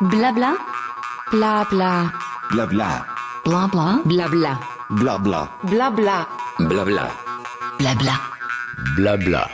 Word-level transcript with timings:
Blabla. 0.00 0.56
Blabla. 1.32 2.12
Blabla. 2.52 3.04
Blabla. 3.44 4.02
Blabla. 4.04 4.60
Blabla. 4.90 5.48
Blabla. 5.64 6.28
Blabla. 6.60 7.08
Blabla. 7.80 8.20
Blabla. 8.94 9.48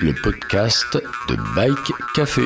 Le 0.00 0.14
podcast 0.14 0.96
de 1.28 1.36
Bike 1.54 1.92
Café. 2.14 2.44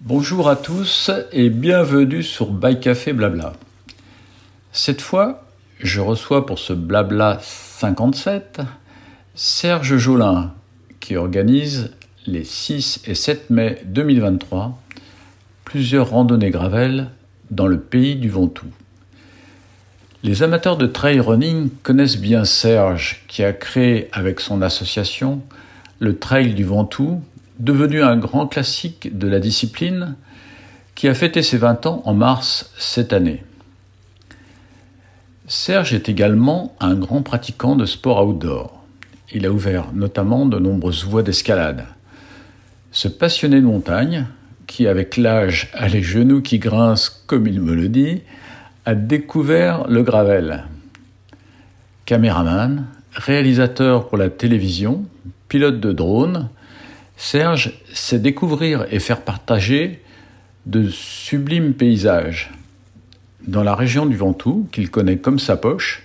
Bonjour 0.00 0.48
à 0.48 0.54
tous 0.54 1.10
et 1.32 1.50
bienvenue 1.50 2.22
sur 2.22 2.52
Bike 2.52 2.78
Café 2.78 3.12
Blabla. 3.12 3.54
Cette 4.70 5.00
fois, 5.00 5.42
je 5.80 6.00
reçois 6.00 6.46
pour 6.46 6.60
ce 6.60 6.72
Blabla 6.72 7.40
57 7.42 8.60
Serge 9.34 9.96
Jolin 9.96 10.54
qui 11.00 11.16
organise 11.16 11.90
les 12.26 12.44
6 12.44 13.02
et 13.06 13.14
7 13.14 13.50
mai 13.50 13.82
2023 13.86 14.80
plusieurs 15.64 16.10
randonnées 16.10 16.50
gravel 16.50 17.08
dans 17.50 17.66
le 17.66 17.78
pays 17.78 18.16
du 18.16 18.30
Ventoux. 18.30 18.72
Les 20.22 20.42
amateurs 20.42 20.76
de 20.76 20.86
trail 20.86 21.20
running 21.20 21.68
connaissent 21.82 22.18
bien 22.18 22.44
Serge 22.44 23.22
qui 23.28 23.44
a 23.44 23.52
créé 23.52 24.08
avec 24.12 24.40
son 24.40 24.62
association 24.62 25.42
le 26.00 26.18
Trail 26.18 26.54
du 26.54 26.64
Ventoux, 26.64 27.20
devenu 27.58 28.02
un 28.02 28.16
grand 28.16 28.46
classique 28.46 29.16
de 29.16 29.28
la 29.28 29.40
discipline 29.40 30.14
qui 30.94 31.08
a 31.08 31.14
fêté 31.14 31.42
ses 31.42 31.58
20 31.58 31.86
ans 31.86 32.02
en 32.04 32.14
mars 32.14 32.72
cette 32.78 33.12
année. 33.12 33.44
Serge 35.46 35.92
est 35.92 36.08
également 36.08 36.74
un 36.80 36.94
grand 36.94 37.22
pratiquant 37.22 37.76
de 37.76 37.86
sport 37.86 38.26
outdoor. 38.26 38.84
Il 39.32 39.44
a 39.44 39.50
ouvert 39.50 39.92
notamment 39.92 40.46
de 40.46 40.58
nombreuses 40.58 41.04
voies 41.04 41.22
d'escalade. 41.22 41.84
Ce 42.90 43.08
passionné 43.08 43.60
de 43.60 43.66
montagne, 43.66 44.26
qui 44.66 44.86
avec 44.86 45.16
l'âge 45.16 45.70
a 45.74 45.88
les 45.88 46.02
genoux 46.02 46.40
qui 46.40 46.58
grincent 46.58 47.22
comme 47.26 47.46
il 47.46 47.60
me 47.60 47.74
le 47.74 47.88
dit, 47.88 48.22
a 48.86 48.94
découvert 48.94 49.86
le 49.88 50.02
gravel. 50.02 50.64
Caméraman, 52.06 52.86
réalisateur 53.12 54.08
pour 54.08 54.16
la 54.16 54.30
télévision, 54.30 55.04
pilote 55.48 55.80
de 55.80 55.92
drone, 55.92 56.48
Serge 57.16 57.72
sait 57.92 58.18
découvrir 58.18 58.86
et 58.90 59.00
faire 59.00 59.22
partager 59.22 60.02
de 60.66 60.88
sublimes 60.88 61.74
paysages. 61.74 62.52
Dans 63.46 63.62
la 63.62 63.74
région 63.74 64.06
du 64.06 64.16
Ventoux, 64.16 64.68
qu'il 64.72 64.90
connaît 64.90 65.18
comme 65.18 65.38
sa 65.38 65.56
poche, 65.56 66.04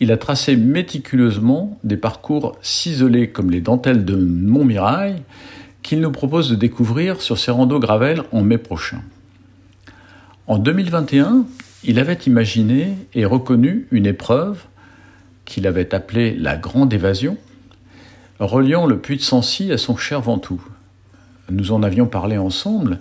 il 0.00 0.12
a 0.12 0.16
tracé 0.16 0.56
méticuleusement 0.56 1.78
des 1.84 1.96
parcours 1.96 2.56
ciselés 2.62 3.30
comme 3.30 3.50
les 3.50 3.60
dentelles 3.60 4.04
de 4.04 4.16
Montmirail 4.16 5.16
qu'il 5.82 6.00
nous 6.00 6.12
propose 6.12 6.50
de 6.50 6.56
découvrir 6.56 7.22
sur 7.22 7.38
ses 7.38 7.50
randos 7.50 7.80
gravel 7.80 8.22
en 8.32 8.42
mai 8.42 8.58
prochain. 8.58 9.02
En 10.46 10.58
2021, 10.58 11.44
il 11.84 11.98
avait 11.98 12.18
imaginé 12.26 12.96
et 13.14 13.24
reconnu 13.24 13.86
une 13.90 14.06
épreuve 14.06 14.64
qu'il 15.44 15.66
avait 15.66 15.94
appelée 15.94 16.34
la 16.36 16.56
Grande 16.56 16.92
Évasion, 16.92 17.36
reliant 18.38 18.86
le 18.86 18.98
puits 18.98 19.16
de 19.16 19.22
Sancy 19.22 19.72
à 19.72 19.78
son 19.78 19.96
cher 19.96 20.20
Ventoux. 20.20 20.62
Nous 21.50 21.72
en 21.72 21.82
avions 21.82 22.06
parlé 22.06 22.38
ensemble, 22.38 22.98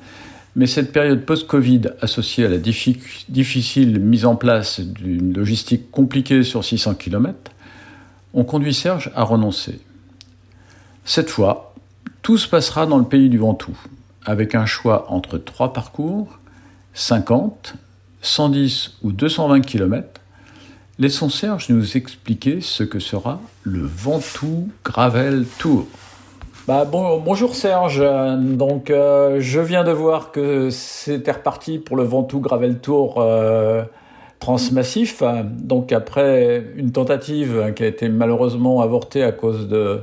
mais 0.56 0.66
cette 0.66 0.92
période 0.92 1.26
post-Covid 1.26 1.82
associée 2.02 2.46
à 2.46 2.50
la 2.50 2.58
difficile 2.58 4.00
mise 4.00 4.26
en 4.26 4.36
place 4.36 4.80
d'une 4.80 5.34
logistique 5.34 5.92
compliquée 5.92 6.44
sur 6.44 6.64
600 6.64 6.96
km 6.96 7.52
ont 8.34 8.44
conduit 8.44 8.74
Serge 8.74 9.12
à 9.16 9.24
renoncer. 9.24 9.80
Cette 11.06 11.30
fois, 11.30 11.69
tout 12.22 12.38
se 12.38 12.48
passera 12.48 12.86
dans 12.86 12.98
le 12.98 13.06
pays 13.06 13.30
du 13.30 13.38
Ventoux, 13.38 13.78
avec 14.26 14.56
un 14.56 14.66
choix 14.66 15.06
entre 15.10 15.38
trois 15.38 15.74
parcours, 15.74 16.40
50, 16.94 17.76
110 18.22 18.98
ou 19.04 19.12
220 19.12 19.62
km. 19.62 20.22
Laissons 21.00 21.30
Serge 21.30 21.70
nous 21.70 21.96
expliquer 21.96 22.60
ce 22.62 22.84
que 22.84 23.00
sera 23.00 23.40
le 23.64 23.82
Ventoux 23.86 24.70
Gravel 24.84 25.46
Tour. 25.58 25.88
Bah 26.68 26.86
bon, 26.86 27.20
bonjour 27.20 27.56
Serge, 27.56 28.04
donc 28.38 28.92
euh, 28.92 29.38
je 29.40 29.60
viens 29.60 29.84
de 29.84 29.92
voir 29.92 30.32
que 30.32 30.70
c'était 30.70 31.32
reparti 31.32 31.80
pour 31.80 31.96
le 31.96 32.04
Ventoux 32.04 32.42
Gravel 32.42 32.80
Tour 32.80 33.16
euh, 33.18 33.84
transmassif. 34.40 35.24
Donc 35.46 35.92
après 35.92 36.64
une 36.76 36.92
tentative 36.92 37.74
qui 37.76 37.84
a 37.84 37.88
été 37.88 38.10
malheureusement 38.10 38.82
avortée 38.82 39.24
à 39.24 39.32
cause 39.32 39.68
de, 39.68 40.02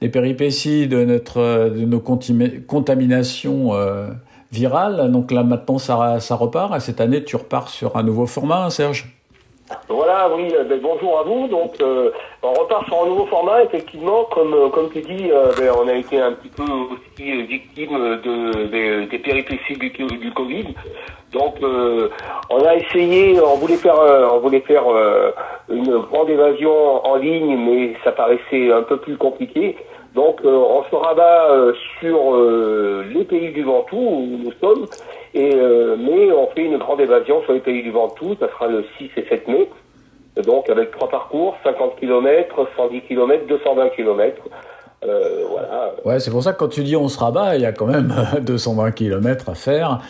les 0.00 0.08
péripéties 0.08 0.86
de, 0.86 1.04
notre, 1.04 1.70
de 1.70 1.84
nos 1.84 2.00
contaminations 2.00 3.74
euh, 3.74 4.08
virales. 4.52 5.10
Donc 5.10 5.30
là, 5.32 5.42
maintenant, 5.42 5.78
ça, 5.78 6.20
ça 6.20 6.34
repart. 6.34 6.76
Et 6.76 6.80
cette 6.80 7.00
année, 7.00 7.24
tu 7.24 7.36
repars 7.36 7.68
sur 7.68 7.96
un 7.96 8.02
nouveau 8.02 8.26
format, 8.26 8.64
hein, 8.64 8.70
Serge? 8.70 9.17
Voilà, 9.88 10.30
oui, 10.34 10.52
euh, 10.54 10.64
ben, 10.64 10.80
bonjour 10.82 11.18
à 11.18 11.22
vous. 11.24 11.48
Donc, 11.48 11.74
euh, 11.80 12.10
on 12.42 12.52
repart 12.52 12.86
sur 12.86 13.02
un 13.02 13.06
nouveau 13.06 13.26
format, 13.26 13.62
effectivement, 13.64 14.24
comme 14.24 14.70
comme 14.70 14.90
tu 14.90 15.00
dis, 15.00 15.30
ben, 15.58 15.72
on 15.78 15.88
a 15.88 15.94
été 15.94 16.20
un 16.20 16.32
petit 16.32 16.48
peu 16.48 16.62
aussi 16.62 17.42
victime 17.42 18.20
de, 18.22 19.06
des 19.06 19.18
péripéties 19.18 19.76
du, 19.76 20.32
Covid. 20.32 20.74
Donc, 21.32 21.56
on 21.62 22.64
a 22.64 22.76
essayé, 22.76 23.40
on 23.40 23.56
voulait 23.56 23.76
faire, 23.76 23.98
on 24.32 24.38
voulait 24.38 24.60
faire 24.60 24.84
une 25.68 25.98
grande 25.98 26.30
évasion 26.30 27.06
en 27.06 27.16
ligne, 27.16 27.56
mais 27.56 27.94
ça 28.04 28.12
paraissait 28.12 28.72
un 28.72 28.82
peu 28.82 28.96
plus 28.98 29.16
compliqué. 29.16 29.76
Donc 30.14 30.40
euh, 30.44 30.48
on 30.48 30.82
se 30.84 30.96
rabat 30.96 31.52
euh, 31.52 31.72
sur 32.00 32.34
euh, 32.34 33.04
les 33.14 33.24
pays 33.24 33.52
du 33.52 33.62
Ventoux 33.62 33.96
où 33.96 34.40
nous 34.44 34.52
sommes, 34.60 34.86
et, 35.34 35.54
mais 35.54 36.32
on 36.32 36.48
fait 36.48 36.64
une 36.64 36.78
grande 36.78 37.00
évasion 37.00 37.42
sur 37.42 37.52
les 37.52 37.60
pays 37.60 37.82
du 37.82 37.90
Ventoux, 37.90 38.36
ça 38.40 38.48
sera 38.48 38.66
le 38.68 38.84
6 38.98 39.10
et 39.16 39.26
7 39.28 39.48
mai, 39.48 39.68
donc 40.44 40.70
avec 40.70 40.90
trois 40.92 41.08
parcours, 41.08 41.56
50 41.64 41.96
km, 42.00 42.68
110 42.76 43.02
km, 43.02 43.46
220 43.46 43.88
km. 43.90 44.42
voilà. 45.02 45.92
Ouais, 46.04 46.20
c'est 46.20 46.30
pour 46.30 46.42
ça 46.42 46.52
que 46.52 46.58
quand 46.58 46.68
tu 46.68 46.82
dis 46.82 46.96
on 46.96 47.08
se 47.08 47.18
rabat, 47.18 47.56
il 47.56 47.62
y 47.62 47.66
a 47.66 47.72
quand 47.72 47.86
même 47.86 48.12
220 48.42 48.92
km 48.92 49.48
à 49.50 49.54
faire, 49.54 50.00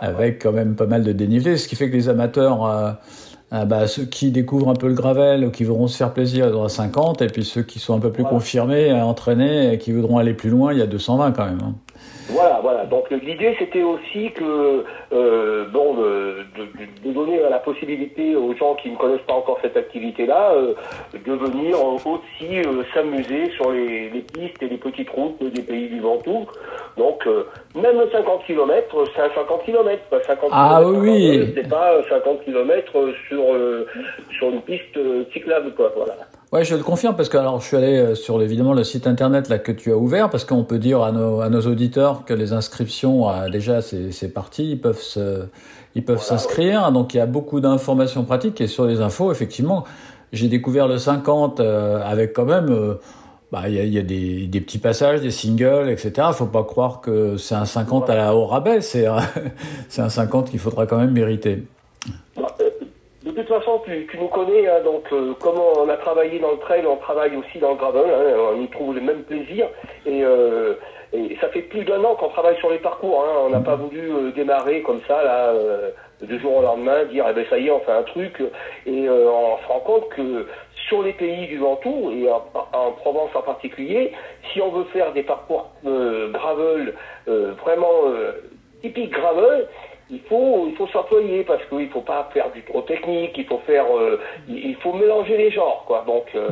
avec 0.00 0.42
quand 0.42 0.52
même 0.52 0.74
pas 0.76 0.86
mal 0.86 1.02
de 1.04 1.12
dénivelé, 1.12 1.56
ce 1.56 1.68
qui 1.68 1.76
fait 1.76 1.90
que 1.90 1.96
les 1.96 2.08
amateurs 2.08 2.98
ah 3.56 3.66
bah, 3.66 3.86
ceux 3.86 4.04
qui 4.04 4.32
découvrent 4.32 4.68
un 4.68 4.74
peu 4.74 4.88
le 4.88 4.94
gravel 4.94 5.44
ou 5.44 5.50
qui 5.52 5.62
voudront 5.62 5.86
se 5.86 5.96
faire 5.96 6.12
plaisir, 6.12 6.46
il 6.46 6.50
y 6.50 6.54
aura 6.54 6.68
50, 6.68 7.22
et 7.22 7.28
puis 7.28 7.44
ceux 7.44 7.62
qui 7.62 7.78
sont 7.78 7.94
un 7.94 8.00
peu 8.00 8.10
plus 8.10 8.24
confirmés, 8.24 8.92
entraînés, 8.92 9.72
et 9.72 9.78
qui 9.78 9.92
voudront 9.92 10.18
aller 10.18 10.34
plus 10.34 10.50
loin, 10.50 10.72
il 10.72 10.80
y 10.80 10.82
a 10.82 10.86
220 10.86 11.30
quand 11.30 11.44
même. 11.44 11.60
Hein. 11.62 11.74
Voilà. 12.64 12.86
Donc 12.86 13.10
l'idée 13.10 13.54
c'était 13.58 13.82
aussi 13.82 14.30
que 14.30 14.84
euh, 15.12 15.66
bon 15.68 15.92
de, 15.96 16.46
de, 17.04 17.12
donner 17.12 17.38
la 17.38 17.58
possibilité 17.58 18.34
aux 18.34 18.54
gens 18.54 18.74
qui 18.76 18.88
ne 18.88 18.96
connaissent 18.96 19.26
pas 19.28 19.34
encore 19.34 19.58
cette 19.60 19.76
activité-là 19.76 20.52
euh, 20.52 20.72
de 21.12 21.32
venir 21.32 21.76
aussi 21.84 22.60
euh, 22.60 22.82
s'amuser 22.94 23.50
sur 23.50 23.70
les, 23.70 24.08
les, 24.08 24.22
pistes 24.22 24.62
et 24.62 24.68
les 24.70 24.78
petites 24.78 25.10
routes 25.10 25.44
des 25.44 25.60
pays 25.60 25.90
du 25.90 26.00
Ventoux. 26.00 26.46
Donc 26.96 27.28
même 27.74 28.00
50 28.10 28.46
km, 28.46 29.04
c'est 29.14 29.20
un 29.20 29.34
50 29.34 29.64
km, 29.66 30.02
pas 30.04 30.22
50 30.22 30.50
ah, 30.50 30.80
oui. 30.86 31.52
c'est 31.54 31.68
pas 31.68 32.02
50 32.08 32.44
km 32.46 32.92
sur 33.28 33.44
sur 34.38 34.48
une 34.48 34.62
piste 34.62 34.98
cyclable 35.34 35.74
quoi. 35.74 35.92
Voilà. 35.94 36.14
Ouais, 36.54 36.62
je 36.62 36.76
le 36.76 36.84
confirme 36.84 37.16
parce 37.16 37.28
que 37.28 37.36
alors 37.36 37.60
je 37.60 37.66
suis 37.66 37.76
allé 37.76 37.96
euh, 37.96 38.14
sur 38.14 38.40
évidemment 38.40 38.74
le 38.74 38.84
site 38.84 39.08
internet 39.08 39.48
là 39.48 39.58
que 39.58 39.72
tu 39.72 39.90
as 39.90 39.96
ouvert 39.96 40.30
parce 40.30 40.44
qu'on 40.44 40.62
peut 40.62 40.78
dire 40.78 41.02
à 41.02 41.10
nos, 41.10 41.40
à 41.40 41.48
nos 41.48 41.62
auditeurs 41.62 42.24
que 42.24 42.32
les 42.32 42.52
inscriptions 42.52 43.26
ah, 43.26 43.50
déjà 43.50 43.82
c'est 43.82 44.32
parti, 44.32 44.70
ils 44.70 44.80
peuvent 44.80 45.02
se, 45.02 45.46
ils 45.96 46.04
peuvent 46.04 46.22
s'inscrire. 46.22 46.92
Donc 46.92 47.12
il 47.12 47.16
y 47.16 47.20
a 47.20 47.26
beaucoup 47.26 47.58
d'informations 47.58 48.22
pratiques 48.22 48.60
et 48.60 48.68
sur 48.68 48.84
les 48.84 49.00
infos 49.00 49.32
effectivement 49.32 49.82
j'ai 50.32 50.46
découvert 50.46 50.86
le 50.86 50.96
50 50.96 51.58
euh, 51.58 52.00
avec 52.04 52.34
quand 52.34 52.44
même 52.44 52.70
euh, 52.70 53.00
bah, 53.50 53.62
il 53.66 53.74
y 53.74 53.80
a, 53.80 53.84
y 53.84 53.98
a 53.98 54.02
des, 54.02 54.46
des, 54.46 54.60
petits 54.60 54.78
passages, 54.78 55.22
des 55.22 55.32
singles, 55.32 55.90
etc. 55.90 56.28
Faut 56.34 56.46
pas 56.46 56.62
croire 56.62 57.00
que 57.00 57.36
c'est 57.36 57.56
un 57.56 57.64
50 57.64 58.08
à 58.10 58.14
la 58.14 58.32
haut 58.32 58.46
rabais, 58.46 58.80
c'est 58.80 59.06
c'est 59.88 60.02
un 60.02 60.08
50 60.08 60.50
qu'il 60.50 60.60
faudra 60.60 60.86
quand 60.86 60.98
même 60.98 61.10
mériter 61.10 61.64
toute 63.42 63.48
façon, 63.48 63.80
tu, 63.84 64.06
tu 64.10 64.18
nous 64.18 64.28
connais, 64.28 64.66
hein, 64.68 64.80
donc 64.84 65.04
euh, 65.12 65.34
comment 65.40 65.72
on 65.78 65.88
a 65.88 65.96
travaillé 65.96 66.38
dans 66.38 66.52
le 66.52 66.58
trail, 66.58 66.84
on 66.86 66.96
travaille 66.96 67.34
aussi 67.36 67.58
dans 67.58 67.70
le 67.70 67.76
gravel, 67.76 68.04
hein, 68.08 68.34
on 68.54 68.60
y 68.60 68.68
trouve 68.68 68.94
le 68.94 69.00
même 69.00 69.22
plaisir. 69.22 69.66
Et, 70.06 70.22
euh, 70.22 70.74
et 71.12 71.36
ça 71.40 71.48
fait 71.48 71.62
plus 71.62 71.84
d'un 71.84 72.02
an 72.04 72.14
qu'on 72.16 72.28
travaille 72.28 72.56
sur 72.58 72.70
les 72.70 72.78
parcours. 72.78 73.24
Hein, 73.24 73.32
on 73.46 73.50
n'a 73.50 73.60
pas 73.60 73.76
voulu 73.76 74.10
euh, 74.10 74.30
démarrer 74.32 74.82
comme 74.82 75.00
ça, 75.08 75.22
là, 75.22 75.54
du 76.22 76.38
jour 76.40 76.56
au 76.56 76.62
lendemain, 76.62 77.04
dire, 77.04 77.26
eh 77.28 77.32
ben 77.34 77.44
ça 77.48 77.58
y 77.58 77.68
est, 77.68 77.70
on 77.70 77.80
fait 77.80 77.92
un 77.92 78.02
truc. 78.02 78.42
Et 78.86 79.08
on 79.08 79.58
se 79.58 79.66
rend 79.68 79.80
compte 79.80 80.08
que 80.10 80.46
sur 80.88 81.02
les 81.02 81.12
pays 81.12 81.46
du 81.46 81.58
Ventoux, 81.58 82.12
et 82.12 82.30
en, 82.30 82.44
en 82.72 82.92
Provence 82.92 83.30
en 83.34 83.42
particulier, 83.42 84.12
si 84.52 84.60
on 84.60 84.70
veut 84.70 84.84
faire 84.84 85.12
des 85.12 85.22
parcours 85.22 85.70
gravel, 85.84 86.94
vraiment 87.26 88.12
typiques 88.80 89.12
gravel, 89.12 89.66
il 90.10 90.20
faut, 90.28 90.66
il 90.68 90.76
faut 90.76 90.86
s'employer 90.88 91.44
parce 91.44 91.62
qu'il 91.68 91.88
faut 91.88 92.02
pas 92.02 92.28
faire 92.34 92.50
du 92.52 92.62
trop 92.62 92.82
technique, 92.82 93.32
il 93.36 93.46
faut 93.46 93.60
faire, 93.66 93.86
euh, 93.96 94.20
il 94.48 94.76
faut 94.76 94.92
mélanger 94.92 95.36
les 95.36 95.50
genres, 95.50 95.84
quoi. 95.86 96.04
Donc, 96.06 96.26
euh, 96.34 96.50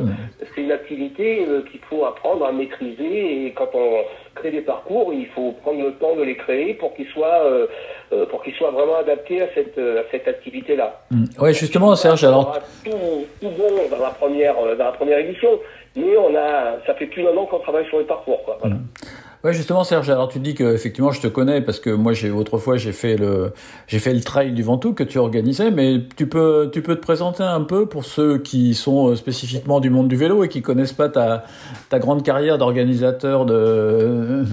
c'est 0.55 0.61
une 0.61 0.71
activité 0.71 1.45
euh, 1.47 1.61
qu'il 1.69 1.79
faut 1.81 2.03
apprendre 2.05 2.45
à 2.45 2.51
maîtriser 2.51 3.45
et 3.45 3.51
quand 3.51 3.69
on 3.75 4.01
crée 4.35 4.51
des 4.51 4.61
parcours, 4.61 5.13
il 5.13 5.27
faut 5.27 5.51
prendre 5.61 5.81
le 5.83 5.93
temps 5.93 6.15
de 6.15 6.23
les 6.23 6.35
créer 6.35 6.73
pour 6.73 6.95
qu'ils 6.95 7.07
soient, 7.09 7.43
euh, 7.45 7.67
euh, 8.11 8.25
pour 8.25 8.41
qu'ils 8.43 8.55
soient 8.55 8.71
vraiment 8.71 8.95
adaptés 8.95 9.41
à 9.41 9.47
cette, 9.53 9.77
euh, 9.77 10.01
à 10.01 10.03
cette 10.11 10.27
activité-là. 10.27 11.01
Ouais, 11.39 11.53
justement, 11.53 11.95
Serge, 11.95 12.23
On 12.23 12.27
alors 12.29 12.59
tout, 12.83 12.91
tout 13.39 13.49
bon 13.49 13.69
dans 13.91 14.03
la 14.03 14.09
première, 14.11 14.57
euh, 14.59 14.75
dans 14.75 14.85
la 14.85 14.91
première 14.93 15.19
édition, 15.19 15.59
mais 15.95 16.17
on 16.17 16.35
a, 16.35 16.77
ça 16.87 16.95
fait 16.95 17.05
plus 17.05 17.21
d'un 17.21 17.37
an 17.37 17.45
qu'on 17.45 17.59
travaille 17.59 17.85
sur 17.87 17.99
les 17.99 18.05
parcours, 18.05 18.41
quoi. 18.43 18.57
Voilà. 18.61 18.77
Ouais, 19.43 19.51
justement, 19.51 19.83
Serge. 19.83 20.09
Alors, 20.09 20.29
tu 20.29 20.39
dis 20.39 20.55
que 20.55 20.73
effectivement, 20.73 21.11
je 21.11 21.19
te 21.19 21.27
connais 21.27 21.59
parce 21.59 21.81
que 21.81 21.89
moi, 21.89 22.13
j'ai 22.13 22.31
autrefois, 22.31 22.77
j'ai 22.77 22.93
fait 22.93 23.17
le, 23.17 23.51
j'ai 23.87 23.99
fait 23.99 24.13
le 24.13 24.21
trail 24.21 24.53
du 24.53 24.63
Ventoux 24.63 24.93
que 24.93 25.03
tu 25.03 25.17
organisais. 25.17 25.69
Mais 25.69 25.97
tu 26.15 26.27
peux, 26.29 26.69
tu 26.71 26.81
peux 26.81 26.95
te 26.95 27.01
présenter 27.01 27.43
un 27.43 27.59
peu 27.59 27.85
pour 27.85 28.05
ceux 28.05 28.37
qui 28.37 28.73
sont 28.73 29.09
euh, 29.09 29.15
spécifiquement 29.17 29.81
du 29.81 29.89
monde 29.89 30.07
du 30.07 30.15
vélo 30.15 30.45
et 30.45 30.47
qui 30.47 30.61
connaissent 30.61 30.93
pas 30.93 31.09
ta, 31.09 31.43
ta 31.89 31.99
grande 31.99 32.23
carrière 32.23 32.57
d'organisateur 32.57 33.45
de, 33.45 34.45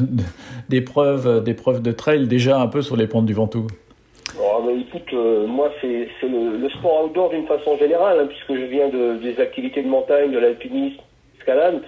d'épreuves, 0.68 1.44
d'épreuves 1.44 1.82
de 1.82 1.92
trail 1.92 2.26
déjà 2.26 2.60
un 2.60 2.66
peu 2.66 2.82
sur 2.82 2.96
les 2.96 3.06
pentes 3.06 3.26
du 3.26 3.32
Ventoux. 3.32 3.68
Bon, 4.36 4.64
bah, 4.66 4.72
écoute, 4.72 5.12
euh, 5.12 5.46
moi, 5.46 5.70
c'est 5.80 6.08
le, 6.22 6.58
le 6.58 6.68
sport 6.70 7.04
outdoor 7.04 7.30
d'une 7.30 7.46
façon 7.46 7.76
générale, 7.78 8.18
hein, 8.22 8.26
puisque 8.26 8.60
je 8.60 8.66
viens 8.66 8.88
de, 8.88 9.22
des 9.22 9.40
activités 9.40 9.84
de 9.84 9.88
montagne, 9.88 10.32
de 10.32 10.38
l'alpinisme, 10.40 11.00
escalade, 11.38 11.80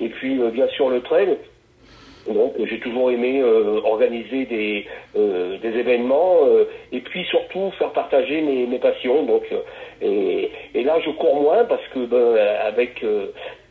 et 0.00 0.08
puis 0.08 0.42
euh, 0.42 0.50
bien 0.50 0.66
sûr 0.74 0.90
le 0.90 1.00
trail. 1.02 1.36
Donc, 2.32 2.54
euh, 2.58 2.66
j'ai 2.66 2.78
toujours 2.80 3.10
aimé 3.10 3.40
euh, 3.40 3.80
organiser 3.84 4.44
des, 4.44 4.86
euh, 5.16 5.58
des 5.58 5.78
événements 5.78 6.38
euh, 6.44 6.64
et 6.92 7.00
puis 7.00 7.24
surtout 7.24 7.70
faire 7.78 7.90
partager 7.92 8.40
mes, 8.40 8.66
mes 8.66 8.78
passions. 8.78 9.22
Donc, 9.24 9.44
euh, 9.52 9.60
et, 10.02 10.50
et 10.74 10.82
là, 10.84 10.98
je 11.04 11.10
cours 11.10 11.40
moins 11.40 11.64
parce 11.64 11.86
que 11.94 12.00
ben, 12.06 12.36
avec 12.66 13.02
euh, 13.02 13.26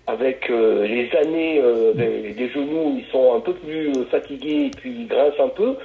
avec 0.08 0.48
les 0.48 1.10
années 1.18 1.62
des, 1.96 2.32
des 2.32 2.48
genoux, 2.48 2.96
ils 2.98 3.12
sont 3.12 3.36
un 3.36 3.42
peu 3.42 3.52
plus 3.52 3.92
fatigués 4.10 4.68
et 4.68 4.72
puis 4.78 4.92
ils 5.02 5.08
grincent 5.08 5.44
un 5.44 5.50
peu. 5.50 5.76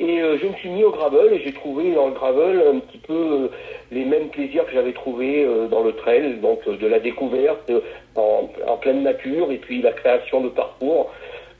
Et 0.00 0.18
je 0.18 0.46
me 0.46 0.52
suis 0.54 0.68
mis 0.68 0.82
au 0.82 0.90
gravel 0.90 1.32
et 1.32 1.40
j'ai 1.44 1.52
trouvé 1.52 1.92
dans 1.92 2.06
le 2.08 2.12
gravel 2.12 2.60
un 2.74 2.78
petit 2.80 2.98
peu 2.98 3.50
les 3.90 4.04
mêmes 4.04 4.28
plaisirs 4.28 4.64
que 4.66 4.72
j'avais 4.72 4.92
trouvé 4.92 5.44
euh, 5.44 5.66
dans 5.68 5.82
le 5.82 5.92
trail, 5.92 6.38
donc 6.42 6.68
de 6.68 6.86
la 6.86 6.98
découverte 6.98 7.70
en, 8.14 8.48
en 8.66 8.76
pleine 8.76 9.02
nature 9.02 9.50
et 9.50 9.56
puis 9.58 9.80
la 9.82 9.92
création 9.92 10.40
de 10.40 10.48
parcours. 10.48 11.10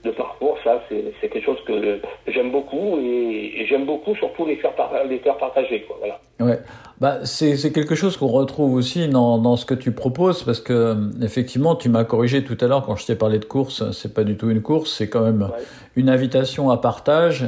De 0.05 0.11
parcours, 0.12 0.56
ça 0.62 0.81
c'est 0.89 1.29
quelque 1.29 1.45
chose 1.45 1.59
que 1.67 2.00
j'aime 2.29 2.53
beaucoup 2.53 2.99
et, 3.00 3.61
et 3.61 3.67
j'aime 3.67 3.85
beaucoup 3.85 4.15
surtout 4.15 4.47
les 4.47 4.55
faire, 4.56 4.73
par- 4.77 4.93
les 5.09 5.19
faire 5.19 5.37
partager. 5.37 5.83
Quoi, 5.89 5.97
voilà. 5.99 6.21
Ouais, 6.41 6.61
bah 7.00 7.19
c'est 7.25 7.73
quelque 7.73 7.97
chose 7.97 8.17
qu'on 8.17 8.29
retrouve 8.29 8.75
aussi 8.75 9.09
dans 9.09 9.39
dans 9.39 9.56
ce 9.56 9.65
que 9.67 9.75
tu 9.75 9.91
proposes 9.91 10.45
parce 10.45 10.61
que 10.61 10.97
effectivement 11.23 11.75
tu 11.75 11.89
m'as 11.89 12.05
corrigé 12.05 12.45
tout 12.45 12.56
à 12.61 12.69
l'heure 12.69 12.85
quand 12.87 12.95
je 12.95 13.06
t'ai 13.06 13.17
parlé 13.17 13.41
de 13.41 13.45
course, 13.45 13.91
c'est 13.91 14.15
pas 14.15 14.23
du 14.23 14.37
tout 14.37 14.49
une 14.50 14.62
course, 14.62 14.93
c'est 14.97 15.09
quand 15.09 15.23
même 15.23 15.43
Ouais. 15.43 15.65
une 15.97 16.09
invitation 16.11 16.71
à 16.71 16.77
partage 16.77 17.47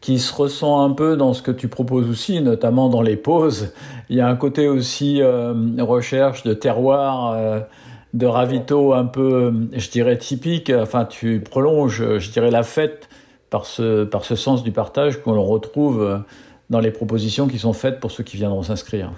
qui 0.00 0.18
se 0.18 0.34
ressent 0.34 0.82
un 0.84 0.90
peu 0.90 1.16
dans 1.16 1.32
ce 1.34 1.42
que 1.42 1.52
tu 1.52 1.68
proposes 1.68 2.10
aussi, 2.10 2.40
notamment 2.40 2.88
dans 2.88 3.02
les 3.02 3.14
pauses. 3.16 3.72
Il 4.10 4.16
y 4.16 4.20
a 4.20 4.26
un 4.26 4.34
côté 4.34 4.66
aussi 4.66 5.22
euh, 5.22 5.54
recherche 5.78 6.42
de 6.42 6.52
terroir, 6.54 7.32
euh, 7.34 7.60
de 8.14 8.26
ravito 8.26 8.92
un 8.92 9.06
peu, 9.06 9.52
je 9.72 9.90
dirais 9.90 10.18
typique. 10.18 10.70
Enfin, 10.70 11.04
tu 11.04 11.40
prolonges, 11.40 12.18
je 12.18 12.30
dirais 12.30 12.50
la 12.50 12.62
fête 12.62 13.08
par 13.50 13.66
ce 13.66 14.04
par 14.04 14.24
ce 14.24 14.36
sens 14.36 14.62
du 14.62 14.72
partage 14.72 15.20
qu'on 15.20 15.40
retrouve 15.42 16.22
dans 16.70 16.80
les 16.80 16.90
propositions 16.90 17.48
qui 17.48 17.58
sont 17.58 17.72
faites 17.72 18.00
pour 18.00 18.10
ceux 18.10 18.24
qui 18.24 18.36
viendront 18.36 18.62
s'inscrire. 18.62 19.10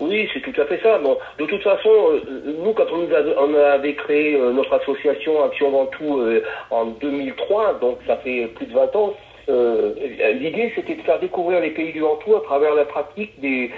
Oui, 0.00 0.28
c'est 0.34 0.40
tout 0.40 0.60
à 0.60 0.64
fait 0.66 0.80
ça. 0.82 0.98
Bon, 0.98 1.16
de 1.38 1.46
toute 1.46 1.62
façon, 1.62 1.88
euh, 1.88 2.20
nous, 2.62 2.72
quand 2.72 2.86
on, 2.92 3.54
avait 3.54 3.94
créé 3.94 4.34
euh, 4.34 4.52
notre 4.52 4.74
association 4.74 5.42
Action 5.44 5.70
Ventoux 5.70 6.20
euh, 6.20 6.42
en 6.70 6.86
2003, 6.86 7.78
donc 7.80 7.98
ça 8.06 8.16
fait 8.18 8.48
plus 8.54 8.66
de 8.66 8.74
20 8.74 8.96
ans, 8.96 9.14
l'idée 9.46 10.72
c'était 10.74 10.94
de 10.94 11.02
faire 11.02 11.20
découvrir 11.20 11.60
les 11.60 11.70
pays 11.70 11.92
du 11.92 12.00
Ventoux 12.00 12.34
à 12.34 12.40
travers 12.40 12.74
la 12.74 12.86
pratique 12.86 13.38
des, 13.40 13.70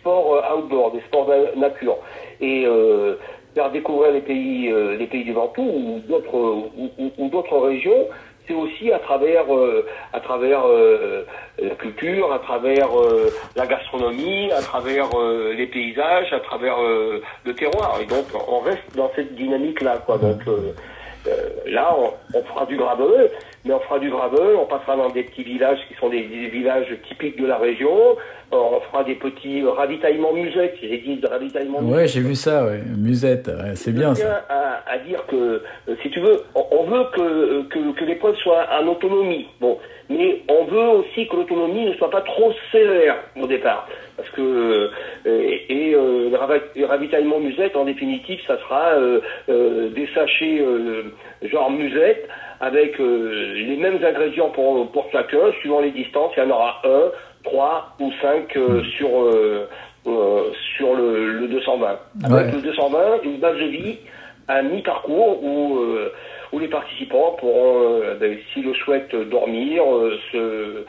sports 0.00 0.44
outdoor, 0.54 0.92
des 0.92 1.00
sports 1.00 1.30
nature. 1.56 1.96
Et 2.42 2.66
faire 3.54 3.70
découvrir 3.70 4.12
les 4.12 4.20
pays, 4.20 4.70
euh, 4.70 4.96
les 4.96 5.06
pays 5.06 5.24
du 5.24 5.32
Ventoux 5.32 5.62
ou 5.62 6.00
d'autres 6.08 6.70
ou, 7.18 7.28
d'autres 7.28 7.58
régions, 7.58 8.08
c'est 8.46 8.54
aussi 8.54 8.92
à 8.92 8.98
travers 8.98 9.54
euh, 9.54 9.86
à 10.12 10.20
travers 10.20 10.66
euh, 10.66 11.24
la 11.58 11.74
culture, 11.76 12.32
à 12.32 12.40
travers 12.40 12.88
euh, 12.98 13.30
la 13.56 13.66
gastronomie, 13.66 14.50
à 14.52 14.60
travers 14.60 15.08
euh, 15.16 15.54
les 15.54 15.66
paysages, 15.66 16.32
à 16.32 16.40
travers 16.40 16.76
euh, 16.82 17.22
le 17.44 17.54
terroir. 17.54 17.98
Et 18.02 18.06
donc 18.06 18.26
on 18.48 18.58
reste 18.60 18.94
dans 18.96 19.10
cette 19.16 19.34
dynamique 19.34 19.80
là 19.80 19.98
quoi. 20.04 20.18
Donc 20.18 20.40
là 21.66 21.94
on, 21.98 22.38
on 22.38 22.42
fera 22.44 22.66
du 22.66 22.76
gravel, 22.76 23.30
mais 23.64 23.72
on 23.74 23.80
fera 23.80 23.98
du 23.98 24.10
gravel, 24.10 24.56
on 24.60 24.66
passera 24.66 24.96
dans 24.96 25.08
des 25.10 25.22
petits 25.24 25.44
villages 25.44 25.78
qui 25.88 25.94
sont 25.94 26.08
des, 26.08 26.22
des 26.22 26.48
villages 26.48 26.94
typiques 27.08 27.40
de 27.40 27.46
la 27.46 27.56
région. 27.58 28.16
Euh, 28.52 28.56
on 28.56 28.80
fera 28.80 29.02
des 29.04 29.14
petits 29.14 29.62
ravitaillements 29.64 30.32
musettes, 30.32 30.76
j'ai 30.80 30.98
dit 30.98 31.16
de 31.16 31.26
ravitaillement 31.26 31.80
Ouais, 31.80 32.06
j'ai 32.06 32.20
vu 32.20 32.34
ça, 32.34 32.64
ouais. 32.66 32.80
Musette, 32.96 33.48
ouais, 33.48 33.74
c'est 33.74 33.92
bien 33.92 34.14
ça. 34.14 34.44
à, 34.48 34.82
à 34.92 34.98
dire 34.98 35.24
que, 35.26 35.62
euh, 35.88 35.94
si 36.02 36.10
tu 36.10 36.20
veux, 36.20 36.42
on, 36.54 36.64
on 36.70 36.84
veut 36.84 37.04
que, 37.14 37.62
que, 37.68 37.92
que 37.98 38.04
l'épreuve 38.04 38.36
soit 38.36 38.66
en 38.80 38.86
autonomie. 38.86 39.48
Bon, 39.60 39.78
mais 40.10 40.42
on 40.48 40.64
veut 40.66 40.88
aussi 41.00 41.26
que 41.26 41.36
l'autonomie 41.36 41.86
ne 41.86 41.94
soit 41.94 42.10
pas 42.10 42.20
trop 42.20 42.52
sévère 42.70 43.16
au 43.40 43.46
départ. 43.46 43.88
Parce 44.16 44.28
que, 44.30 44.40
euh, 44.42 44.88
et, 45.26 45.88
et, 45.88 45.94
euh, 45.94 46.28
le 46.30 46.36
ravi- 46.36 46.60
le 46.76 46.84
ravitaillement 46.84 47.40
musette, 47.40 47.74
en 47.76 47.84
définitive, 47.86 48.38
ça 48.46 48.58
sera 48.60 48.90
euh, 48.92 49.20
euh, 49.48 49.88
des 49.88 50.06
sachets 50.14 50.60
euh, 50.60 51.04
genre 51.54 51.70
musette 51.70 52.28
avec 52.60 52.98
euh, 53.00 53.54
les 53.54 53.76
mêmes 53.76 53.98
ingrédients 54.04 54.50
pour, 54.50 54.90
pour 54.92 55.06
chacun, 55.12 55.52
suivant 55.60 55.80
les 55.80 55.90
distances. 55.92 56.32
Il 56.36 56.42
y 56.42 56.46
en 56.46 56.50
aura 56.50 56.80
un, 56.84 57.10
trois 57.44 57.94
ou 58.00 58.10
cinq 58.22 58.56
euh, 58.56 58.82
sur, 58.96 59.08
euh, 59.22 59.68
sur 60.76 60.94
le, 60.94 61.40
le 61.40 61.48
220. 61.48 61.98
Avec 62.24 62.46
Ouais. 62.46 62.52
le 62.52 62.60
220, 62.62 63.22
une 63.24 63.38
base 63.38 63.56
de 63.58 63.64
vie 63.66 63.96
à 64.48 64.62
mi-parcours 64.62 65.42
où, 65.42 65.78
où 66.52 66.58
les 66.58 66.68
participants 66.68 67.34
pourront, 67.40 68.00
ben, 68.20 68.36
s'ils 68.52 68.64
le 68.66 68.74
souhaitent, 68.74 69.14
dormir, 69.30 69.82
se, 70.30 70.84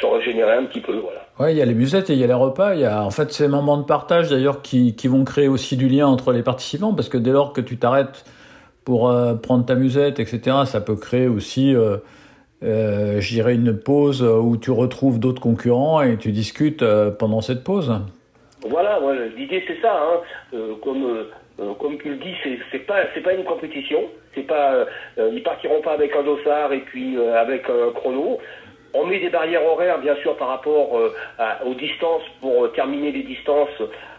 se 0.00 0.06
régénérer 0.06 0.54
un 0.54 0.64
petit 0.64 0.80
peu. 0.80 0.92
Voilà. 0.94 1.20
Ouais, 1.38 1.52
il 1.54 1.58
y 1.58 1.62
a 1.62 1.64
les 1.64 1.74
musettes 1.74 2.10
et 2.10 2.14
il 2.14 2.18
y 2.18 2.24
a 2.24 2.26
les 2.26 2.32
repas. 2.32 2.74
Il 2.74 2.80
y 2.80 2.84
a 2.84 3.04
en 3.04 3.10
fait 3.10 3.30
ces 3.32 3.46
moments 3.46 3.76
de 3.76 3.84
partage 3.84 4.30
d'ailleurs 4.30 4.62
qui, 4.62 4.96
qui 4.96 5.06
vont 5.06 5.22
créer 5.24 5.46
aussi 5.48 5.76
du 5.76 5.88
lien 5.88 6.08
entre 6.08 6.32
les 6.32 6.42
participants 6.42 6.92
parce 6.92 7.08
que 7.08 7.18
dès 7.18 7.30
lors 7.30 7.52
que 7.52 7.60
tu 7.60 7.76
t'arrêtes 7.78 8.24
pour 8.86 9.10
euh, 9.10 9.34
prendre 9.34 9.66
ta 9.66 9.74
musette, 9.74 10.20
etc., 10.20 10.58
ça 10.64 10.80
peut 10.80 10.94
créer 10.94 11.26
aussi, 11.26 11.74
euh, 11.74 11.96
euh, 12.62 13.20
je 13.20 13.34
dirais, 13.34 13.56
une 13.56 13.76
pause 13.76 14.22
où 14.22 14.56
tu 14.56 14.70
retrouves 14.70 15.18
d'autres 15.18 15.42
concurrents 15.42 16.00
et 16.00 16.16
tu 16.16 16.30
discutes 16.30 16.84
pendant 17.18 17.40
cette 17.42 17.64
pause. 17.64 17.92
Voilà, 18.66 19.00
l'idée 19.36 19.62
c'est 19.66 19.80
ça. 19.82 19.92
Hein. 19.92 20.56
Comme, 20.82 21.26
comme 21.78 21.98
tu 21.98 22.10
le 22.10 22.16
dis, 22.16 22.34
c'est 22.70 22.86
pas 22.86 23.02
pas 23.22 23.32
une 23.34 23.44
compétition. 23.44 24.04
C'est 24.34 24.46
pas 24.46 24.86
ils 25.18 25.42
partiront 25.42 25.82
pas 25.82 25.92
avec 25.92 26.14
un 26.14 26.22
dossard 26.22 26.72
et 26.72 26.80
puis 26.80 27.16
avec 27.18 27.68
un 27.68 27.92
chrono. 27.92 28.38
On 28.94 29.04
met 29.06 29.18
des 29.20 29.28
barrières 29.30 29.64
horaires, 29.64 29.98
bien 30.00 30.16
sûr, 30.22 30.36
par 30.36 30.48
rapport 30.48 30.96
euh, 30.98 31.12
à- 31.38 31.62
aux 31.66 31.74
distances 31.74 32.22
pour 32.40 32.64
euh, 32.64 32.68
terminer 32.68 33.12
les 33.12 33.22
distances, 33.24 33.68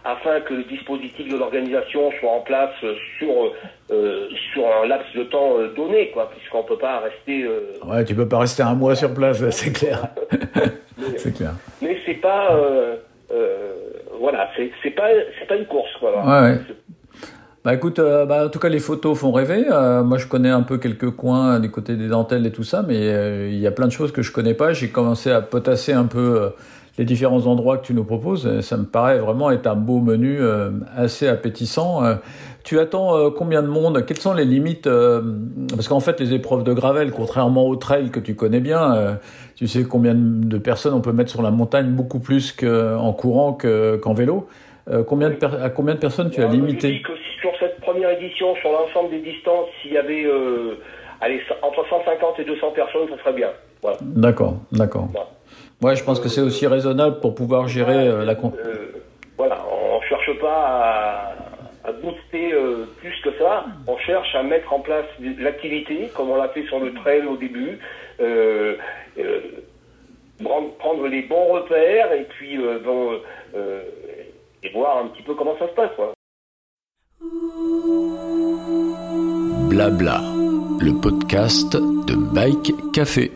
afin 0.04 0.40
que 0.40 0.54
le 0.54 0.64
dispositif 0.64 1.28
de 1.32 1.36
l'organisation 1.36 2.10
soit 2.20 2.30
en 2.30 2.40
place 2.40 2.70
sur 3.18 3.52
euh, 3.90 4.28
sur 4.52 4.64
un 4.66 4.86
laps 4.86 5.12
de 5.16 5.24
temps 5.24 5.54
donné, 5.76 6.10
quoi, 6.10 6.30
puisqu'on 6.30 6.62
peut 6.62 6.78
pas 6.78 7.00
rester. 7.00 7.42
euh, 7.42 7.72
Ouais, 7.84 8.04
tu 8.04 8.14
peux 8.14 8.28
pas 8.28 8.38
rester 8.38 8.62
un 8.62 8.74
mois 8.74 8.94
sur 8.94 9.12
place, 9.14 9.42
c'est 9.50 9.72
clair. 9.72 10.08
c'est 11.16 11.34
clair. 11.34 11.52
mais 11.82 11.96
c'est 12.06 12.14
pas 12.20 12.54
euh, 12.54 12.96
euh, 13.32 13.72
voilà, 14.20 14.48
c'est 14.82 14.90
pas 14.90 15.08
c'est 15.38 15.46
pas 15.46 15.56
une 15.56 15.66
course, 15.66 15.92
quoi. 15.98 16.10
Ouais, 16.24 16.50
ouais. 16.50 16.58
Bah 17.68 17.74
écoute, 17.74 17.98
euh, 17.98 18.24
bah, 18.24 18.46
en 18.46 18.48
tout 18.48 18.58
cas 18.58 18.70
les 18.70 18.78
photos 18.78 19.18
font 19.18 19.30
rêver. 19.30 19.66
Euh, 19.70 20.02
moi 20.02 20.16
je 20.16 20.26
connais 20.26 20.48
un 20.48 20.62
peu 20.62 20.78
quelques 20.78 21.10
coins 21.10 21.60
du 21.60 21.70
côté 21.70 21.96
des 21.96 22.08
dentelles 22.08 22.46
et 22.46 22.50
tout 22.50 22.64
ça, 22.64 22.82
mais 22.82 22.96
euh, 22.96 23.50
il 23.52 23.58
y 23.58 23.66
a 23.66 23.70
plein 23.70 23.86
de 23.86 23.92
choses 23.92 24.10
que 24.10 24.22
je 24.22 24.32
connais 24.32 24.54
pas. 24.54 24.72
J'ai 24.72 24.88
commencé 24.88 25.30
à 25.30 25.42
potasser 25.42 25.92
un 25.92 26.06
peu 26.06 26.50
les 26.96 27.04
différents 27.04 27.44
endroits 27.46 27.76
que 27.76 27.84
tu 27.84 27.92
nous 27.92 28.04
proposes. 28.04 28.46
Et 28.46 28.62
ça 28.62 28.78
me 28.78 28.84
paraît 28.86 29.18
vraiment 29.18 29.50
être 29.50 29.66
un 29.66 29.74
beau 29.74 30.00
menu 30.00 30.38
assez 30.96 31.28
appétissant. 31.28 32.00
Tu 32.64 32.78
attends 32.78 33.30
combien 33.32 33.62
de 33.62 33.68
monde? 33.68 34.02
Quelles 34.06 34.16
sont 34.16 34.32
les 34.32 34.46
limites 34.46 34.88
Parce 35.68 35.88
qu'en 35.88 36.00
fait 36.00 36.18
les 36.20 36.32
épreuves 36.32 36.64
de 36.64 36.72
gravel, 36.72 37.10
contrairement 37.10 37.66
au 37.66 37.76
trail 37.76 38.08
que 38.08 38.18
tu 38.18 38.34
connais 38.34 38.60
bien, 38.60 39.18
tu 39.56 39.66
sais 39.66 39.84
combien 39.84 40.14
de 40.16 40.56
personnes 40.56 40.94
on 40.94 41.02
peut 41.02 41.12
mettre 41.12 41.30
sur 41.30 41.42
la 41.42 41.50
montagne, 41.50 41.90
beaucoup 41.90 42.18
plus 42.18 42.50
qu'en 42.50 43.12
courant 43.12 43.52
que- 43.52 43.96
qu'en 43.98 44.14
vélo. 44.14 44.48
Combien 45.06 45.28
de 45.28 45.34
per- 45.34 45.62
à 45.62 45.68
combien 45.68 45.96
de 45.96 46.00
personnes 46.00 46.30
tu 46.30 46.42
as 46.42 46.48
limité? 46.48 47.02
Première 47.98 48.18
édition, 48.18 48.54
sur 48.56 48.70
l'ensemble 48.70 49.10
des 49.10 49.18
distances, 49.18 49.66
s'il 49.82 49.92
y 49.92 49.98
avait 49.98 50.24
euh, 50.24 50.78
allez, 51.20 51.40
entre 51.62 51.84
150 51.88 52.38
et 52.38 52.44
200 52.44 52.70
personnes, 52.70 53.08
ça 53.10 53.18
serait 53.18 53.32
bien. 53.32 53.50
Voilà. 53.82 53.98
D'accord, 54.00 54.54
d'accord. 54.72 55.08
Voilà. 55.12 55.28
Ouais, 55.82 55.96
je 55.96 56.04
pense 56.04 56.20
que 56.20 56.28
c'est 56.28 56.40
aussi 56.40 56.66
raisonnable 56.66 57.20
pour 57.20 57.34
pouvoir 57.34 57.68
gérer 57.68 58.08
euh, 58.08 58.24
la 58.24 58.32
Euh, 58.32 58.92
voilà, 59.36 59.58
on 59.70 60.00
cherche 60.02 60.38
pas 60.40 61.34
à, 61.84 61.88
à 61.88 61.92
booster 61.92 62.52
euh, 62.52 62.86
plus 63.00 63.14
que 63.22 63.30
ça. 63.38 63.64
On 63.86 63.96
cherche 63.98 64.34
à 64.34 64.42
mettre 64.42 64.72
en 64.72 64.80
place 64.80 65.06
l'activité, 65.38 66.10
comme 66.14 66.30
on 66.30 66.36
l'a 66.36 66.48
fait 66.48 66.66
sur 66.66 66.80
le 66.80 66.92
trail 66.94 67.22
au 67.26 67.36
début. 67.36 67.78
Euh, 68.20 68.76
euh, 69.18 69.40
prendre, 70.42 70.70
prendre 70.78 71.06
les 71.06 71.22
bons 71.22 71.46
repères 71.52 72.12
et 72.12 72.24
puis 72.24 72.58
euh, 72.58 72.78
bon, 72.84 73.12
euh, 73.56 73.82
et 74.62 74.70
voir 74.70 74.98
un 74.98 75.08
petit 75.08 75.22
peu 75.22 75.34
comment 75.34 75.56
ça 75.58 75.68
se 75.68 75.74
passe. 75.74 75.90
Quoi. 75.94 76.12
Blabla, 79.68 80.22
le 80.80 80.98
podcast 80.98 81.76
de 81.76 82.14
Bike 82.14 82.72
Café. 82.94 83.30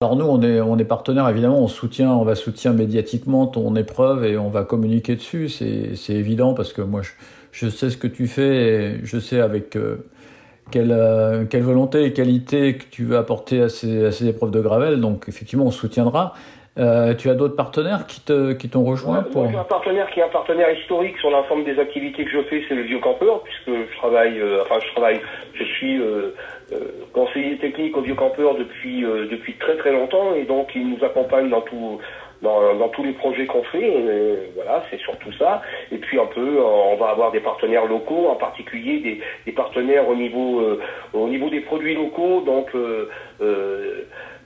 Alors 0.00 0.16
nous, 0.16 0.24
on 0.24 0.42
est, 0.42 0.60
on 0.60 0.76
partenaire, 0.78 1.28
évidemment, 1.28 1.62
on 1.62 1.68
soutient, 1.68 2.12
on 2.12 2.24
va 2.24 2.34
soutenir 2.34 2.74
médiatiquement 2.74 3.46
ton 3.46 3.76
épreuve 3.76 4.24
et 4.24 4.36
on 4.36 4.48
va 4.48 4.64
communiquer 4.64 5.14
dessus. 5.14 5.48
C'est, 5.48 6.14
évident 6.14 6.54
parce 6.54 6.72
que 6.72 6.82
moi, 6.82 7.02
je, 7.02 7.10
je 7.52 7.68
sais 7.68 7.90
ce 7.90 7.96
que 7.96 8.08
tu 8.08 8.26
fais 8.26 8.56
et 8.56 9.00
je 9.04 9.20
sais 9.20 9.40
avec 9.40 9.76
euh, 9.76 9.98
quelle, 10.72 10.90
euh, 10.90 11.44
quelle 11.44 11.62
volonté 11.62 12.04
et 12.04 12.12
qualité 12.12 12.78
que 12.78 12.84
tu 12.90 13.04
veux 13.04 13.16
apporter 13.16 13.62
à 13.62 13.68
ces, 13.68 14.06
à 14.06 14.12
ces 14.12 14.26
épreuves 14.26 14.50
de 14.50 14.60
gravel. 14.60 15.00
Donc 15.00 15.26
effectivement, 15.28 15.66
on 15.66 15.70
soutiendra. 15.70 16.34
Euh, 16.78 17.14
tu 17.14 17.28
as 17.28 17.34
d'autres 17.34 17.56
partenaires 17.56 18.06
qui, 18.06 18.20
te, 18.20 18.52
qui 18.52 18.68
t'ont 18.68 18.84
rejoint 18.84 19.22
pour... 19.22 19.48
j'ai 19.50 19.56
un 19.56 19.64
partenaire 19.64 20.08
qui 20.10 20.20
est 20.20 20.22
un 20.22 20.28
partenaire 20.28 20.70
historique 20.70 21.18
sur 21.18 21.30
l'ensemble 21.30 21.64
des 21.64 21.78
activités 21.78 22.24
que 22.24 22.30
je 22.30 22.42
fais, 22.42 22.62
c'est 22.68 22.74
le 22.74 22.82
Vieux 22.82 23.00
Campeur, 23.00 23.42
puisque 23.42 23.70
je 23.70 23.96
travaille, 23.96 24.38
euh, 24.38 24.62
enfin 24.62 24.76
je 24.80 24.90
travaille, 24.92 25.20
je 25.54 25.64
suis 25.64 26.00
euh, 26.00 26.30
conseiller 27.12 27.56
technique 27.58 27.96
au 27.96 28.02
Vieux 28.02 28.14
Campeur 28.14 28.54
depuis 28.54 29.02
depuis 29.02 29.54
très 29.54 29.76
très 29.76 29.92
longtemps, 29.92 30.34
et 30.34 30.44
donc 30.44 30.68
il 30.74 30.88
nous 30.88 31.04
accompagne 31.04 31.48
dans 31.48 31.62
tout. 31.62 31.98
Dans, 32.40 32.72
dans 32.76 32.88
tous 32.90 33.02
les 33.02 33.14
projets 33.14 33.46
qu'on 33.46 33.64
fait, 33.64 33.92
voilà, 34.54 34.84
c'est 34.88 35.00
surtout 35.00 35.32
ça. 35.32 35.60
Et 35.90 35.96
puis 35.96 36.20
un 36.20 36.26
peu, 36.26 36.60
on 36.62 36.94
va 36.94 37.08
avoir 37.08 37.32
des 37.32 37.40
partenaires 37.40 37.86
locaux, 37.86 38.28
en 38.28 38.36
particulier 38.36 39.00
des, 39.00 39.20
des 39.44 39.50
partenaires 39.50 40.08
au 40.08 40.14
niveau 40.14 40.60
euh, 40.60 40.80
au 41.14 41.26
niveau 41.26 41.50
des 41.50 41.58
produits 41.62 41.96
locaux, 41.96 42.42
donc 42.46 42.68
euh, 42.76 43.08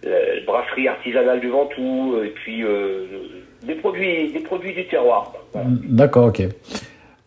la 0.03 0.45
brasserie 0.47 0.89
artisanale 0.89 1.41
du 1.41 1.49
Ventoux, 1.49 2.23
et 2.23 2.31
puis 2.31 2.65
euh, 2.65 3.07
des 3.63 3.75
produits 3.75 4.33
des 4.33 4.41
produits 4.41 4.75
du 4.75 4.87
terroir. 4.87 5.33
Voilà. 5.53 5.69
D'accord, 5.89 6.27
ok. 6.27 6.43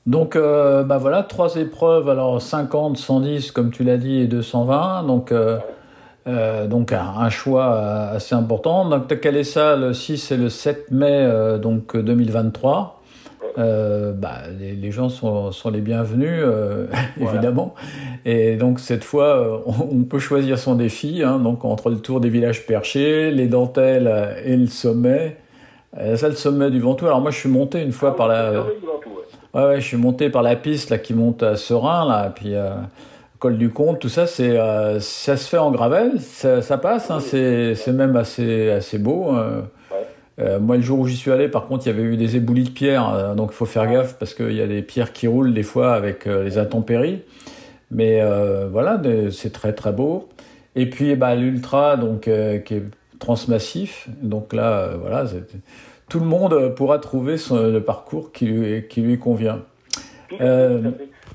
Donc, 0.05 0.35
euh, 0.35 0.83
bah 0.83 0.99
voilà, 0.99 1.23
trois 1.23 1.55
épreuves, 1.55 2.09
alors 2.09 2.39
50, 2.39 2.97
110, 2.97 3.51
comme 3.51 3.71
tu 3.71 3.83
l'as 3.83 3.97
dit, 3.97 4.21
et 4.21 4.27
220. 4.27 5.03
Donc, 5.03 5.31
euh, 5.31 5.57
euh, 6.27 6.67
donc 6.67 6.91
un, 6.91 7.29
choix 7.29 7.73
euh, 7.73 8.15
assez 8.15 8.35
important. 8.35 8.87
Donc, 8.87 9.07
tu 9.07 9.15
as 9.15 9.17
calé 9.17 9.43
ça 9.43 9.75
le 9.75 9.93
6 9.93 10.31
et 10.31 10.37
le 10.37 10.49
7 10.49 10.91
mai 10.91 11.09
euh, 11.11 11.57
donc 11.57 11.97
2023. 11.97 12.94
Euh, 13.57 14.11
bah, 14.11 14.41
les, 14.59 14.73
les 14.73 14.91
gens 14.91 15.09
sont, 15.09 15.51
sont 15.51 15.69
les 15.69 15.81
bienvenus, 15.81 16.41
euh, 16.43 16.87
évidemment. 17.21 17.73
Et 18.25 18.57
donc 18.57 18.79
cette 18.79 19.03
fois, 19.03 19.37
euh, 19.37 19.57
on, 19.65 19.99
on 19.99 20.03
peut 20.03 20.19
choisir 20.19 20.59
son 20.59 20.75
défi. 20.75 21.23
Hein, 21.23 21.39
donc 21.39 21.63
entre 21.65 21.89
le 21.89 21.97
tour 21.97 22.19
des 22.19 22.29
villages 22.29 22.65
perchés, 22.65 23.31
les 23.31 23.47
dentelles 23.47 24.35
et 24.43 24.57
le 24.57 24.67
sommet. 24.67 25.37
Euh, 25.97 26.17
ça, 26.17 26.27
le 26.27 26.35
sommet 26.35 26.69
du 26.69 26.79
Ventoux. 26.79 27.05
Alors 27.05 27.21
moi, 27.21 27.31
je 27.31 27.37
suis 27.37 27.49
monté 27.49 27.81
une 27.81 27.93
fois 27.93 28.15
par 28.15 28.27
la. 28.27 28.49
Ah 28.49 28.51
du 28.51 28.85
Ventoux, 28.85 29.09
ouais. 29.53 29.79
Je 29.79 29.85
suis 29.85 29.97
monté 29.97 30.29
par 30.29 30.41
la 30.41 30.55
piste 30.55 30.89
là 30.89 30.97
qui 30.97 31.13
monte 31.13 31.41
à 31.41 31.55
Serein 31.55 32.07
là, 32.07 32.31
puis 32.35 32.53
col 33.39 33.57
du 33.57 33.69
Comte, 33.69 33.99
tout 33.99 34.09
ça, 34.09 34.27
c'est 34.27 34.57
ça 34.99 35.37
se 35.37 35.47
fait 35.47 35.57
en 35.57 35.71
gravel, 35.71 36.19
ça, 36.19 36.61
ça 36.61 36.77
passe, 36.77 37.11
hein, 37.11 37.19
c'est 37.21 37.75
c'est 37.75 37.93
même 37.93 38.15
assez 38.17 38.69
assez 38.71 38.97
beau. 38.97 39.33
Euh. 40.39 40.59
Moi, 40.59 40.77
le 40.77 40.81
jour 40.81 40.99
où 40.99 41.07
j'y 41.07 41.15
suis 41.15 41.31
allé, 41.31 41.47
par 41.47 41.67
contre, 41.67 41.85
il 41.85 41.89
y 41.89 41.93
avait 41.93 42.03
eu 42.03 42.17
des 42.17 42.35
éboulis 42.35 42.63
de 42.63 42.69
pierre, 42.69 43.13
euh, 43.13 43.35
donc 43.35 43.51
il 43.51 43.55
faut 43.55 43.65
faire 43.65 43.89
gaffe 43.89 44.17
parce 44.17 44.33
qu'il 44.33 44.53
y 44.53 44.61
a 44.61 44.67
des 44.67 44.81
pierres 44.81 45.13
qui 45.13 45.27
roulent 45.27 45.53
des 45.53 45.63
fois 45.63 45.93
avec 45.93 46.27
euh, 46.27 46.43
les 46.43 46.57
intempéries. 46.57 47.21
Mais 47.91 48.19
euh, 48.21 48.67
voilà, 48.69 49.01
c'est 49.31 49.53
très 49.53 49.73
très 49.73 49.91
beau. 49.91 50.27
Et 50.75 50.89
puis, 50.89 51.15
bah, 51.15 51.35
l'ultra, 51.35 51.95
donc 51.97 52.21
qui 52.21 52.29
est 52.73 52.83
transmassif, 53.19 54.07
donc 54.21 54.51
là, 54.53 54.89
voilà, 54.99 55.25
tout 56.09 56.19
le 56.19 56.25
monde 56.25 56.75
pourra 56.75 56.99
trouver 56.99 57.37
son- 57.37 57.71
le 57.71 57.81
parcours 57.81 58.31
qui 58.33 58.45
lui, 58.45 58.87
qui 58.89 59.01
lui 59.01 59.17
convient. 59.17 59.61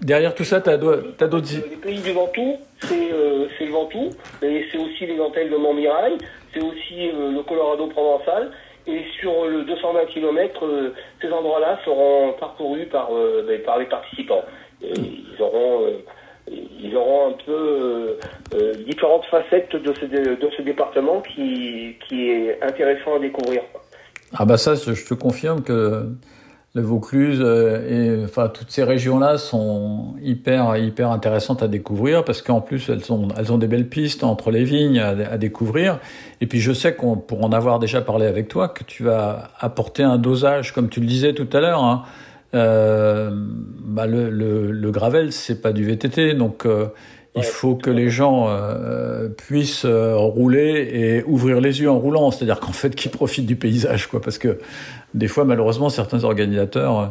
Derrière 0.02 0.34
tout 0.34 0.44
ça, 0.44 0.60
tu 0.60 0.70
as 0.70 0.78
d'autres... 0.78 1.02
Les 1.20 1.76
pays 1.76 2.00
du 2.00 2.12
Ventoux, 2.12 2.56
c'est 2.80 3.12
euh, 3.12 3.46
le 3.60 3.70
Ventoux, 3.70 4.10
mais 4.40 4.64
c'est 4.72 4.78
aussi 4.78 5.06
les 5.06 5.16
dentelles 5.16 5.50
de 5.50 5.56
Montmirail, 5.56 6.14
c'est 6.54 6.60
aussi 6.60 7.10
euh, 7.10 7.32
le 7.32 7.42
Colorado 7.42 7.86
provençal. 7.88 8.50
Et 8.86 9.04
sur 9.20 9.46
le 9.46 9.64
220 9.64 10.06
km, 10.06 10.92
ces 11.20 11.30
endroits-là 11.30 11.78
seront 11.84 12.32
parcourus 12.38 12.86
par, 12.86 13.10
euh, 13.12 13.44
ben, 13.46 13.62
par 13.62 13.78
les 13.78 13.86
participants. 13.86 14.42
Ils 14.82 15.36
auront 15.38 15.84
euh, 15.84 15.98
ils 16.50 16.96
auront 16.96 17.28
un 17.30 17.36
peu 17.44 17.52
euh, 17.52 18.18
euh, 18.54 18.74
différentes 18.84 19.24
facettes 19.26 19.76
de 19.76 19.92
ce, 19.94 20.06
de 20.06 20.50
ce 20.56 20.62
département 20.62 21.20
qui, 21.20 21.96
qui 22.08 22.30
est 22.30 22.62
intéressant 22.62 23.16
à 23.16 23.18
découvrir. 23.18 23.62
Ah 24.36 24.44
bah 24.44 24.56
ça, 24.56 24.74
je 24.74 25.06
te 25.06 25.14
confirme 25.14 25.62
que 25.62 26.06
le 26.72 26.82
Vaucluse 26.82 27.40
euh, 27.40 28.20
et 28.20 28.24
enfin 28.24 28.48
toutes 28.48 28.70
ces 28.70 28.84
régions-là 28.84 29.38
sont 29.38 30.14
hyper 30.22 30.76
hyper 30.76 31.10
intéressantes 31.10 31.64
à 31.64 31.68
découvrir 31.68 32.24
parce 32.24 32.42
qu'en 32.42 32.60
plus 32.60 32.88
elles 32.88 33.04
sont 33.04 33.28
elles 33.36 33.52
ont 33.52 33.58
des 33.58 33.66
belles 33.66 33.88
pistes 33.88 34.22
entre 34.22 34.52
les 34.52 34.62
vignes 34.62 35.00
à, 35.00 35.08
à 35.08 35.36
découvrir. 35.36 35.98
Et 36.40 36.46
puis 36.46 36.60
je 36.60 36.72
sais 36.72 36.94
qu'on 36.94 37.16
pour 37.16 37.44
en 37.44 37.52
avoir 37.52 37.80
déjà 37.80 38.00
parlé 38.00 38.26
avec 38.26 38.46
toi 38.46 38.68
que 38.68 38.84
tu 38.84 39.02
vas 39.02 39.50
apporter 39.58 40.04
un 40.04 40.16
dosage 40.18 40.72
comme 40.72 40.88
tu 40.88 41.00
le 41.00 41.06
disais 41.06 41.34
tout 41.34 41.48
à 41.52 41.60
l'heure. 41.60 41.82
Hein. 41.82 42.04
Euh, 42.52 43.30
bah 43.32 44.06
le, 44.06 44.28
le, 44.28 44.72
le 44.72 44.90
gravel 44.90 45.32
c'est 45.32 45.62
pas 45.62 45.72
du 45.72 45.84
VTT 45.84 46.34
donc 46.34 46.66
euh, 46.66 46.86
il 47.36 47.42
faut 47.44 47.74
que 47.76 47.90
les 47.90 48.08
gens 48.10 48.48
euh, 48.48 49.28
puissent 49.28 49.84
euh, 49.84 50.16
rouler 50.16 50.88
et 50.92 51.22
ouvrir 51.24 51.60
les 51.60 51.80
yeux 51.80 51.90
en 51.90 51.98
roulant, 51.98 52.30
c'est-à-dire 52.30 52.58
qu'en 52.60 52.72
fait 52.72 52.94
qu'ils 52.94 53.10
profitent 53.10 53.46
du 53.46 53.56
paysage, 53.56 54.06
quoi. 54.08 54.20
Parce 54.20 54.38
que 54.38 54.58
des 55.14 55.28
fois, 55.28 55.44
malheureusement, 55.44 55.88
certains 55.90 56.24
organisateurs 56.24 56.98
euh, 57.00 57.06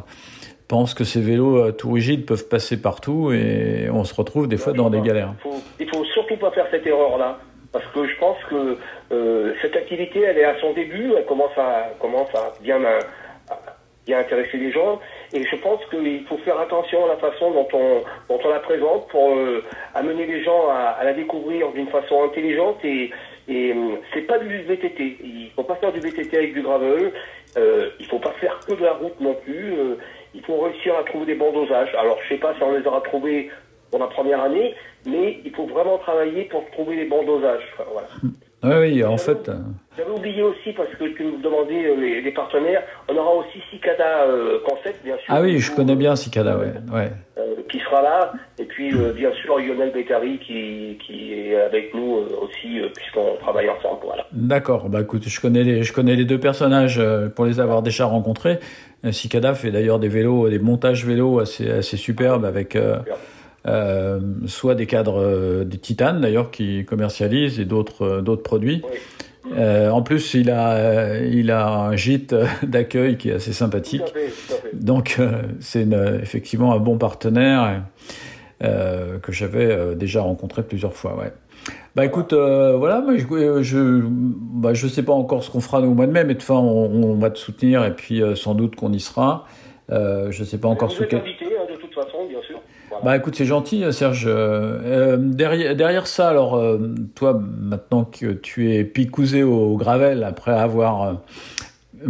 pensent 0.67 0.93
que 0.93 1.03
ces 1.03 1.21
vélos 1.21 1.71
tout 1.71 1.91
rigides 1.91 2.25
peuvent 2.25 2.47
passer 2.47 2.81
partout 2.81 3.31
et 3.31 3.89
on 3.91 4.03
se 4.03 4.13
retrouve 4.13 4.47
des 4.47 4.57
fois 4.57 4.73
dans 4.73 4.89
des 4.89 5.01
galères. 5.01 5.33
Il 5.39 5.41
faut, 5.51 5.61
il 5.79 5.89
faut 5.89 6.05
surtout 6.05 6.37
pas 6.37 6.51
faire 6.51 6.67
cette 6.71 6.85
erreur-là. 6.85 7.39
Parce 7.71 7.85
que 7.93 8.03
je 8.07 8.17
pense 8.19 8.37
que 8.49 8.77
euh, 9.11 9.53
cette 9.61 9.75
activité, 9.75 10.21
elle 10.21 10.37
est 10.39 10.43
à 10.43 10.59
son 10.59 10.73
début, 10.73 11.13
elle 11.15 11.25
commence 11.25 11.55
à, 11.55 11.91
commence 12.01 12.29
à 12.33 12.53
bien, 12.63 12.83
à- 12.83 13.53
à 13.53 13.59
bien 14.07 14.19
intéresser 14.19 14.57
les 14.57 14.71
gens. 14.71 14.99
Et 15.33 15.43
je 15.45 15.55
pense 15.57 15.79
qu'il 15.89 16.25
faut 16.25 16.37
faire 16.37 16.59
attention 16.59 17.05
à 17.05 17.09
la 17.09 17.17
façon 17.17 17.51
dont 17.51 17.67
on, 17.73 18.01
dont 18.29 18.39
on 18.43 18.49
la 18.49 18.59
présente 18.59 19.07
pour 19.09 19.35
euh, 19.35 19.63
amener 19.93 20.25
les 20.25 20.43
gens 20.43 20.69
à, 20.69 20.95
à 20.99 21.03
la 21.03 21.13
découvrir 21.13 21.71
d'une 21.71 21.87
façon 21.87 22.23
intelligente. 22.23 22.77
Et, 22.83 23.11
et 23.47 23.73
euh, 23.73 23.97
c'est 24.13 24.21
pas 24.21 24.39
du 24.39 24.47
VTT. 24.63 25.17
Il 25.23 25.51
faut 25.55 25.63
pas 25.63 25.75
faire 25.75 25.91
du 25.91 25.99
VTT 25.99 26.35
avec 26.35 26.53
du 26.53 26.61
gravel. 26.61 27.11
Euh, 27.57 27.89
il 27.99 28.05
faut 28.07 28.19
pas 28.19 28.33
faire 28.33 28.59
que 28.67 28.73
de 28.73 28.83
la 28.83 28.93
route 28.93 29.19
non 29.19 29.35
plus. 29.35 29.73
Euh, 29.73 29.95
il 30.33 30.43
faut 30.45 30.59
réussir 30.59 30.95
à 30.97 31.03
trouver 31.03 31.25
des 31.27 31.35
bons 31.35 31.51
dosages. 31.51 31.93
Alors 31.95 32.17
je 32.23 32.29
sais 32.29 32.39
pas 32.39 32.53
si 32.55 32.63
on 32.63 32.71
les 32.71 32.85
aura 32.85 33.01
trouvés 33.01 33.49
pour 33.89 33.99
la 33.99 34.07
première 34.07 34.41
année, 34.41 34.75
mais 35.05 35.39
il 35.43 35.51
faut 35.55 35.65
vraiment 35.65 35.97
travailler 35.97 36.43
pour 36.43 36.69
trouver 36.71 36.95
les 36.95 37.05
bons 37.05 37.23
dosages. 37.23 37.67
Voilà. 37.91 38.07
Oui, 38.61 38.75
oui, 38.77 39.03
en 39.05 39.17
fait, 39.17 39.47
euh, 39.47 39.53
J'avais 39.97 40.11
oublié 40.11 40.43
aussi, 40.43 40.73
parce 40.73 40.89
que 40.89 41.05
tu 41.15 41.23
me 41.23 41.41
demandais 41.41 41.85
euh, 41.85 42.21
les, 42.21 42.31
partenaires, 42.31 42.83
on 43.07 43.15
aura 43.15 43.35
aussi 43.35 43.59
Cicada 43.71 44.23
euh, 44.27 44.59
Concept, 44.67 45.01
bien 45.03 45.15
sûr. 45.15 45.25
ah 45.29 45.41
oui, 45.41 45.59
je 45.59 45.71
connais 45.71 45.95
bien 45.95 46.15
Cicada, 46.17 46.57
ouais, 46.57 46.73
ouais. 46.93 47.11
euh, 47.37 47.55
qui 47.71 47.79
sera 47.79 48.01
là, 48.01 48.33
et 48.57 48.65
puis 48.65 48.93
euh, 48.93 49.13
bien 49.13 49.31
sûr 49.41 49.57
Lionel 49.59 49.91
Beccari 49.93 50.39
qui, 50.39 50.97
qui 51.05 51.33
est 51.33 51.55
avec 51.55 51.93
nous 51.93 52.17
aussi, 52.41 52.81
puisqu'on 52.95 53.37
travaille 53.39 53.69
ensemble. 53.69 54.01
Voilà. 54.03 54.25
D'accord. 54.33 54.89
Bah 54.89 55.01
écoute, 55.01 55.23
je 55.27 55.39
connais 55.39 55.63
les, 55.63 55.83
je 55.83 55.93
connais 55.93 56.15
les 56.15 56.25
deux 56.25 56.39
personnages 56.39 57.01
pour 57.35 57.45
les 57.45 57.61
avoir 57.61 57.81
déjà 57.81 58.05
rencontrés. 58.05 58.59
Cicada 59.11 59.53
fait 59.53 59.71
d'ailleurs 59.71 59.99
des 59.99 60.09
vélos, 60.09 60.49
des 60.49 60.59
montages 60.59 61.05
vélos 61.05 61.39
assez, 61.39 61.69
assez 61.71 61.95
superbes 61.95 62.43
avec 62.43 62.77
euh, 63.67 64.19
soit 64.47 64.75
des 64.75 64.85
cadres, 64.85 65.19
euh, 65.19 65.63
des 65.63 65.77
titanes 65.77 66.21
d'ailleurs 66.21 66.51
qui 66.51 66.85
commercialisent 66.85 67.59
et 67.59 67.65
d'autres, 67.65 68.03
euh, 68.05 68.21
d'autres 68.21 68.43
produits. 68.43 68.81
Euh, 69.57 69.89
en 69.89 70.01
plus, 70.01 70.33
il 70.35 70.49
a, 70.51 71.19
il 71.21 71.49
a 71.51 71.67
un 71.67 71.95
gîte 71.95 72.35
d'accueil 72.63 73.17
qui 73.17 73.29
est 73.29 73.33
assez 73.33 73.51
Tout 73.51 73.57
sympathique. 73.57 74.01
à 74.03 74.07
fait, 74.07 74.27
tout 74.27 74.53
à 74.53 74.57
fait. 74.57 74.75
Donc, 74.75 75.15
euh, 75.19 75.41
c'est 75.59 75.87
effectivement 76.21 76.73
un 76.73 76.79
bon 76.79 76.97
partenaire 76.97 77.81
euh, 78.63 79.17
que 79.19 79.31
j'avais 79.31 79.95
déjà 79.95 80.21
rencontré 80.21 80.63
plusieurs 80.63 80.93
fois. 80.93 81.17
Ouais. 81.17 81.31
Bah 81.95 82.05
écoute, 82.05 82.33
euh, 82.33 82.75
voilà, 82.77 83.01
moi, 83.01 83.17
je, 83.17 83.61
je, 83.63 84.01
bah, 84.05 84.73
je 84.73 84.87
sais 84.87 85.03
pas 85.03 85.13
encore 85.13 85.43
ce 85.43 85.49
qu'on 85.49 85.59
fera 85.59 85.81
au 85.81 85.93
mois 85.93 86.05
de 86.07 86.11
mai, 86.11 86.23
mais 86.23 86.33
de 86.35 86.39
toute 86.39 86.43
façon, 86.47 86.63
on, 86.63 87.03
on 87.03 87.15
va 87.15 87.29
te 87.31 87.39
soutenir 87.39 87.83
et 87.83 87.93
puis 87.93 88.21
euh, 88.21 88.35
sans 88.35 88.53
doute 88.55 88.75
qu'on 88.75 88.93
y 88.93 88.99
sera. 88.99 89.45
Euh, 89.91 90.31
je 90.31 90.43
sais 90.43 90.59
pas 90.59 90.67
encore 90.67 90.91
sous 90.91 91.03
quel. 91.09 91.19
invité, 91.21 91.45
hein, 91.45 91.65
de 91.69 91.75
toute 91.77 91.93
façon, 91.93 92.27
bien 92.29 92.41
sûr. 92.43 92.61
Voilà. 92.88 92.88
Bah 93.03 93.15
écoute, 93.15 93.35
c'est 93.35 93.45
gentil, 93.45 93.83
Serge. 93.93 94.25
Euh, 94.27 95.17
derrière, 95.17 95.75
derrière 95.75 96.07
ça, 96.07 96.29
alors, 96.29 96.55
euh, 96.55 96.77
toi, 97.15 97.39
maintenant 97.61 98.03
que 98.03 98.33
tu 98.33 98.73
es 98.73 98.83
picousé 98.83 99.43
au, 99.43 99.77
gravel, 99.77 100.23
après 100.23 100.51
avoir 100.51 101.03
euh, 101.03 101.13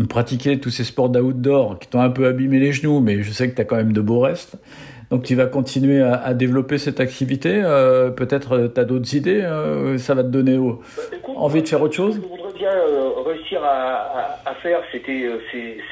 pratiqué 0.08 0.60
tous 0.60 0.72
ces 0.72 0.84
sports 0.84 1.10
d'outdoor 1.10 1.78
qui 1.80 1.88
t'ont 1.88 2.02
un 2.02 2.10
peu 2.10 2.26
abîmé 2.28 2.60
les 2.60 2.72
genoux, 2.72 3.00
mais 3.02 3.22
je 3.22 3.32
sais 3.32 3.50
que 3.50 3.56
tu 3.56 3.62
as 3.62 3.66
quand 3.66 3.76
même 3.76 3.94
de 3.94 4.02
beaux 4.02 4.20
restes. 4.22 4.56
Donc 5.12 5.24
tu 5.24 5.34
vas 5.36 5.48
continuer 5.48 6.02
à, 6.02 6.14
à 6.16 6.34
développer 6.36 6.78
cette 6.78 7.00
activité. 7.00 7.62
Euh, 7.64 8.12
Peut-être 8.12 8.72
tu 8.74 8.80
as 8.80 8.86
d'autres 8.86 9.16
idées. 9.16 9.42
euh, 9.42 9.98
ça 9.98 10.14
va 10.14 10.24
te 10.24 10.28
donner 10.30 10.56
Bah, 10.58 10.78
écoute, 11.18 11.36
envie 11.36 11.62
de 11.64 11.68
faire 11.68 11.82
autre 11.82 11.96
chose 11.96 12.16
Ce 12.16 12.20
que 12.20 12.26
je 12.26 12.30
voudrais 12.30 12.54
bien 12.58 12.70
euh, 12.72 13.10
réussir 13.26 13.64
à, 13.64 14.38
à, 14.46 14.52
à 14.52 14.54
faire, 14.62 14.80
c'était 14.92 15.24
euh, 15.24 15.40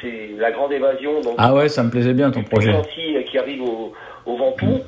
c'est 0.01 0.30
la 0.39 0.51
grande 0.51 0.72
évasion. 0.72 1.22
Donc, 1.22 1.34
Ah 1.39 1.54
ouais, 1.56 1.68
ça 1.68 1.82
me 1.84 1.89
plaisait 1.89 2.13
bien 2.13 2.30
ton 2.30 2.44
projet. 2.44 2.75
Euh, 2.75 3.22
qui 3.24 3.38
arrive 3.39 3.63
au, 3.63 3.92
au 4.28 4.36
Ventoux. 4.36 4.82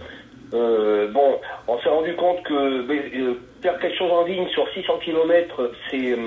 Euh, 0.53 1.07
bon, 1.11 1.39
on 1.67 1.79
s'est 1.79 1.89
rendu 1.89 2.15
compte 2.15 2.43
que 2.43 2.53
euh, 2.53 3.33
faire 3.61 3.79
quelque 3.79 3.97
chose 3.97 4.11
en 4.11 4.25
ligne 4.25 4.47
sur 4.49 4.67
600 4.73 4.93
km, 5.03 5.71
c'est 5.89 6.11
euh, 6.11 6.17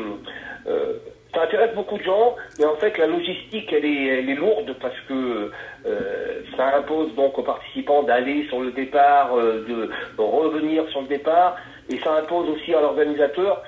euh, 0.66 0.92
ça 1.35 1.42
intéresse 1.42 1.75
beaucoup 1.75 1.99
de 1.99 2.02
gens, 2.04 2.37
mais 2.59 2.66
en 2.66 2.76
fait 2.76 2.97
la 2.99 3.07
logistique 3.07 3.73
elle 3.73 3.85
est, 3.85 4.19
elle 4.19 4.31
est 4.31 4.35
lourde 4.35 4.76
parce 4.81 4.99
que 5.09 5.50
euh, 5.87 6.42
ça 6.57 6.76
impose 6.76 7.14
donc 7.14 7.38
aux 7.38 7.42
participants 7.42 8.02
d'aller 8.02 8.47
sur 8.49 8.61
le 8.61 8.71
départ, 8.71 9.37
euh, 9.37 9.64
de, 9.66 10.23
revenir 10.23 10.88
sur 10.90 11.00
le 11.00 11.09
départ, 11.09 11.57
et 11.88 11.99
ça 11.99 12.14
impose 12.16 12.49
aussi 12.50 12.75
à 12.75 12.81
l'organisateur 12.81 13.62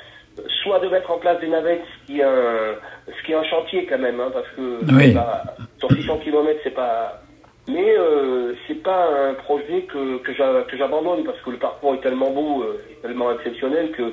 soit 0.63 0.81
de 0.81 0.89
mettre 0.89 1.11
en 1.11 1.19
place 1.19 1.41
des 1.41 1.47
navettes, 1.49 1.83
ce 2.01 2.07
qui 2.07 2.21
est 2.21 2.25
un, 2.25 2.75
ce 3.07 3.25
qui 3.25 3.33
est 3.33 3.37
un 3.37 3.45
chantier 3.45 3.87
quand 3.87 3.99
même, 3.99 4.21
hein, 4.21 4.31
parce 4.33 4.49
que 4.57 4.81
Oui. 4.95 5.13
bah, 5.13 5.43
sur 5.79 5.91
600 5.91 6.19
km 6.19 6.61
c'est 6.63 6.75
pas 6.75 7.24
mais 7.69 7.97
euh, 7.99 8.53
c'est 8.67 8.83
pas 8.83 9.09
un 9.31 9.35
projet 9.35 9.83
que, 9.93 10.19
que 10.19 10.35
j'a- 10.35 10.63
que 10.71 10.77
j'abandonne 10.77 11.25
parce 11.25 11.41
que 11.41 11.51
le 11.51 11.57
parcours 11.59 11.95
est 11.95 12.01
tellement 12.01 12.31
beau, 12.31 12.63
euh, 12.63 12.81
tellement 13.03 13.33
exceptionnel 13.33 13.91
que, 13.93 14.13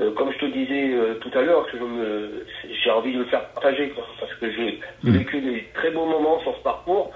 euh, 0.00 0.10
comme 0.16 0.32
je 0.32 0.38
te 0.38 0.46
disais 0.46 0.92
euh, 0.94 1.14
tout 1.20 1.30
à 1.38 1.42
l'heure, 1.42 1.66
que 1.70 1.78
je 1.78 2.74
j'ai 2.82 2.90
envie 2.90 3.12
de 3.14 3.18
le 3.20 3.24
faire 3.26 3.44
partager 3.50 3.90
quoi, 3.90 4.04
parce 4.20 4.32
que 4.34 4.50
j'ai 4.50 4.80
j'ai 5.04 5.10
Mm. 5.10 5.16
vécu 5.16 5.40
des 5.40 5.64
très 5.74 5.90
beaux 5.90 6.06
moments 6.06 6.40
sur 6.40 6.56
ce 6.56 6.62
parcours 6.62 7.12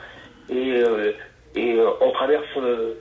et, 0.50 0.75
euh, 0.76 1.12
et 1.56 1.76
on 2.02 2.11
traverse, 2.12 2.44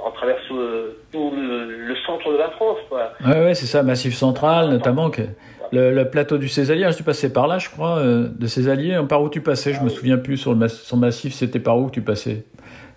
on 0.04 0.12
traverse 0.12 0.42
tout 0.48 1.32
le, 1.36 1.66
le 1.88 1.96
centre 2.06 2.32
de 2.32 2.38
la 2.38 2.50
France. 2.52 2.78
Quoi. 2.90 3.12
Ouais, 3.26 3.44
ouais, 3.48 3.54
c'est 3.54 3.66
ça, 3.66 3.84
Massif 3.84 4.14
Central 4.16 4.70
notamment. 4.70 5.10
Que, 5.10 5.24
le, 5.74 5.92
le 5.92 6.10
plateau 6.10 6.38
du 6.38 6.48
Césalier, 6.48 6.88
tu 6.96 7.04
passais 7.04 7.34
par 7.34 7.48
là, 7.48 7.58
je 7.58 7.70
crois, 7.70 7.98
euh, 7.98 8.30
de 8.30 8.48
Césalier. 8.48 8.98
Par 9.10 9.22
où 9.22 9.30
tu 9.30 9.42
passais 9.42 9.74
Je 9.74 9.82
me 9.82 9.90
souviens 9.90 10.18
plus 10.18 10.38
sur 10.38 10.52
le 10.54 10.58
mas- 10.58 10.82
sur 10.82 10.96
Massif, 10.96 11.34
c'était 11.34 11.60
par 11.60 11.78
où 11.78 11.88
que 11.88 11.92
tu 11.92 12.02
passais? 12.02 12.46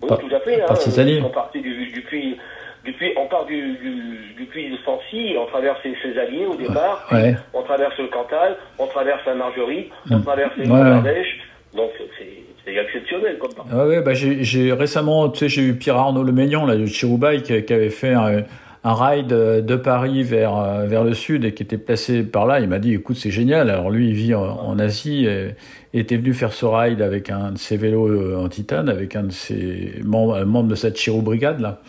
Oui, 0.03 0.09
tout 0.09 0.35
à 0.35 0.41
fait. 0.41 0.59
par 0.59 0.73
Hein, 0.73 1.21
on 1.25 1.29
partait 1.31 1.61
du, 1.61 1.87
du 1.87 2.01
puits, 2.03 2.37
du 2.85 2.93
puits, 2.93 3.13
on 3.17 3.27
part 3.27 3.45
du, 3.47 3.61
du, 3.61 4.35
du 4.37 4.45
puits 4.47 4.71
de 4.71 4.77
Sancy, 4.85 5.35
on 5.39 5.47
traverse 5.47 5.79
les 5.85 5.95
Césaliers 6.03 6.47
au 6.47 6.55
départ, 6.57 7.07
Ouais. 7.13 7.37
on 7.55 7.63
traverse 7.63 7.99
le 7.99 8.07
Cantal, 8.07 8.57
on 8.79 8.87
traverse 8.87 9.21
la 9.27 9.35
Margerie, 9.35 9.91
on 10.11 10.21
traverse 10.21 10.53
les 10.57 10.67
Mm. 10.67 10.71
Ouais, 10.73 10.81
ouais. 10.81 10.87
Ardèche. 10.91 11.39
Donc 11.75 11.91
c'est 12.19 12.75
exceptionnel 12.75 13.39
comme. 13.39 13.51
Ah 13.73 13.87
ouais, 13.87 14.03
bah 14.03 14.13
j'ai 14.15 14.73
récemment, 14.73 15.29
tu 15.31 15.39
sais, 15.41 15.49
j'ai 15.49 15.63
eu 15.63 15.75
Pierre 15.75 15.97
Arnaud 15.97 16.23
Le 16.23 16.33
Maignan, 16.33 16.65
là, 16.67 16.77
de 16.77 16.87
Chiroubaï, 16.87 17.43
qui, 17.43 17.63
qui 17.65 17.73
avait 17.73 17.91
fait 17.91 18.13
un, 18.15 18.43
un 18.85 18.95
ride 18.95 19.33
euh, 19.33 19.61
de 19.61 19.75
Paris 19.77 20.23
vers, 20.23 20.57
euh, 20.57 20.87
vers 20.87 21.03
le 21.05 21.13
sud 21.15 21.45
et 21.45 21.53
qui 21.53 21.63
était 21.63 21.79
placé 21.79 22.23
par 22.23 22.47
là. 22.47 22.61
Il 22.61 22.69
m'a 22.69 22.79
dit, 22.79 22.95
écoute, 22.95 23.17
c'est 23.17 23.31
génial. 23.31 23.69
Alors 23.71 23.91
lui, 23.91 24.09
il 24.09 24.15
vit 24.15 24.35
en, 24.35 24.43
en 24.45 24.79
Asie 24.79 25.27
et 25.27 25.55
était 25.95 26.17
venu 26.17 26.35
faire 26.35 26.53
ce 26.53 26.67
ride 26.67 27.01
avec 27.03 27.31
un 27.31 27.53
de 27.53 27.59
ses 27.59 27.77
vélos 27.77 28.09
euh, 28.09 28.37
en 28.37 28.49
titane, 28.49 28.89
avec 28.89 29.17
un 29.17 29.25
de 29.25 29.33
ses 29.33 29.95
membres, 30.05 30.37
un 30.37 30.45
membre 30.45 30.69
de 30.69 30.75
cette 30.75 30.99
Chirou 30.99 31.23
Brigade, 31.23 31.61
là. 31.61 31.81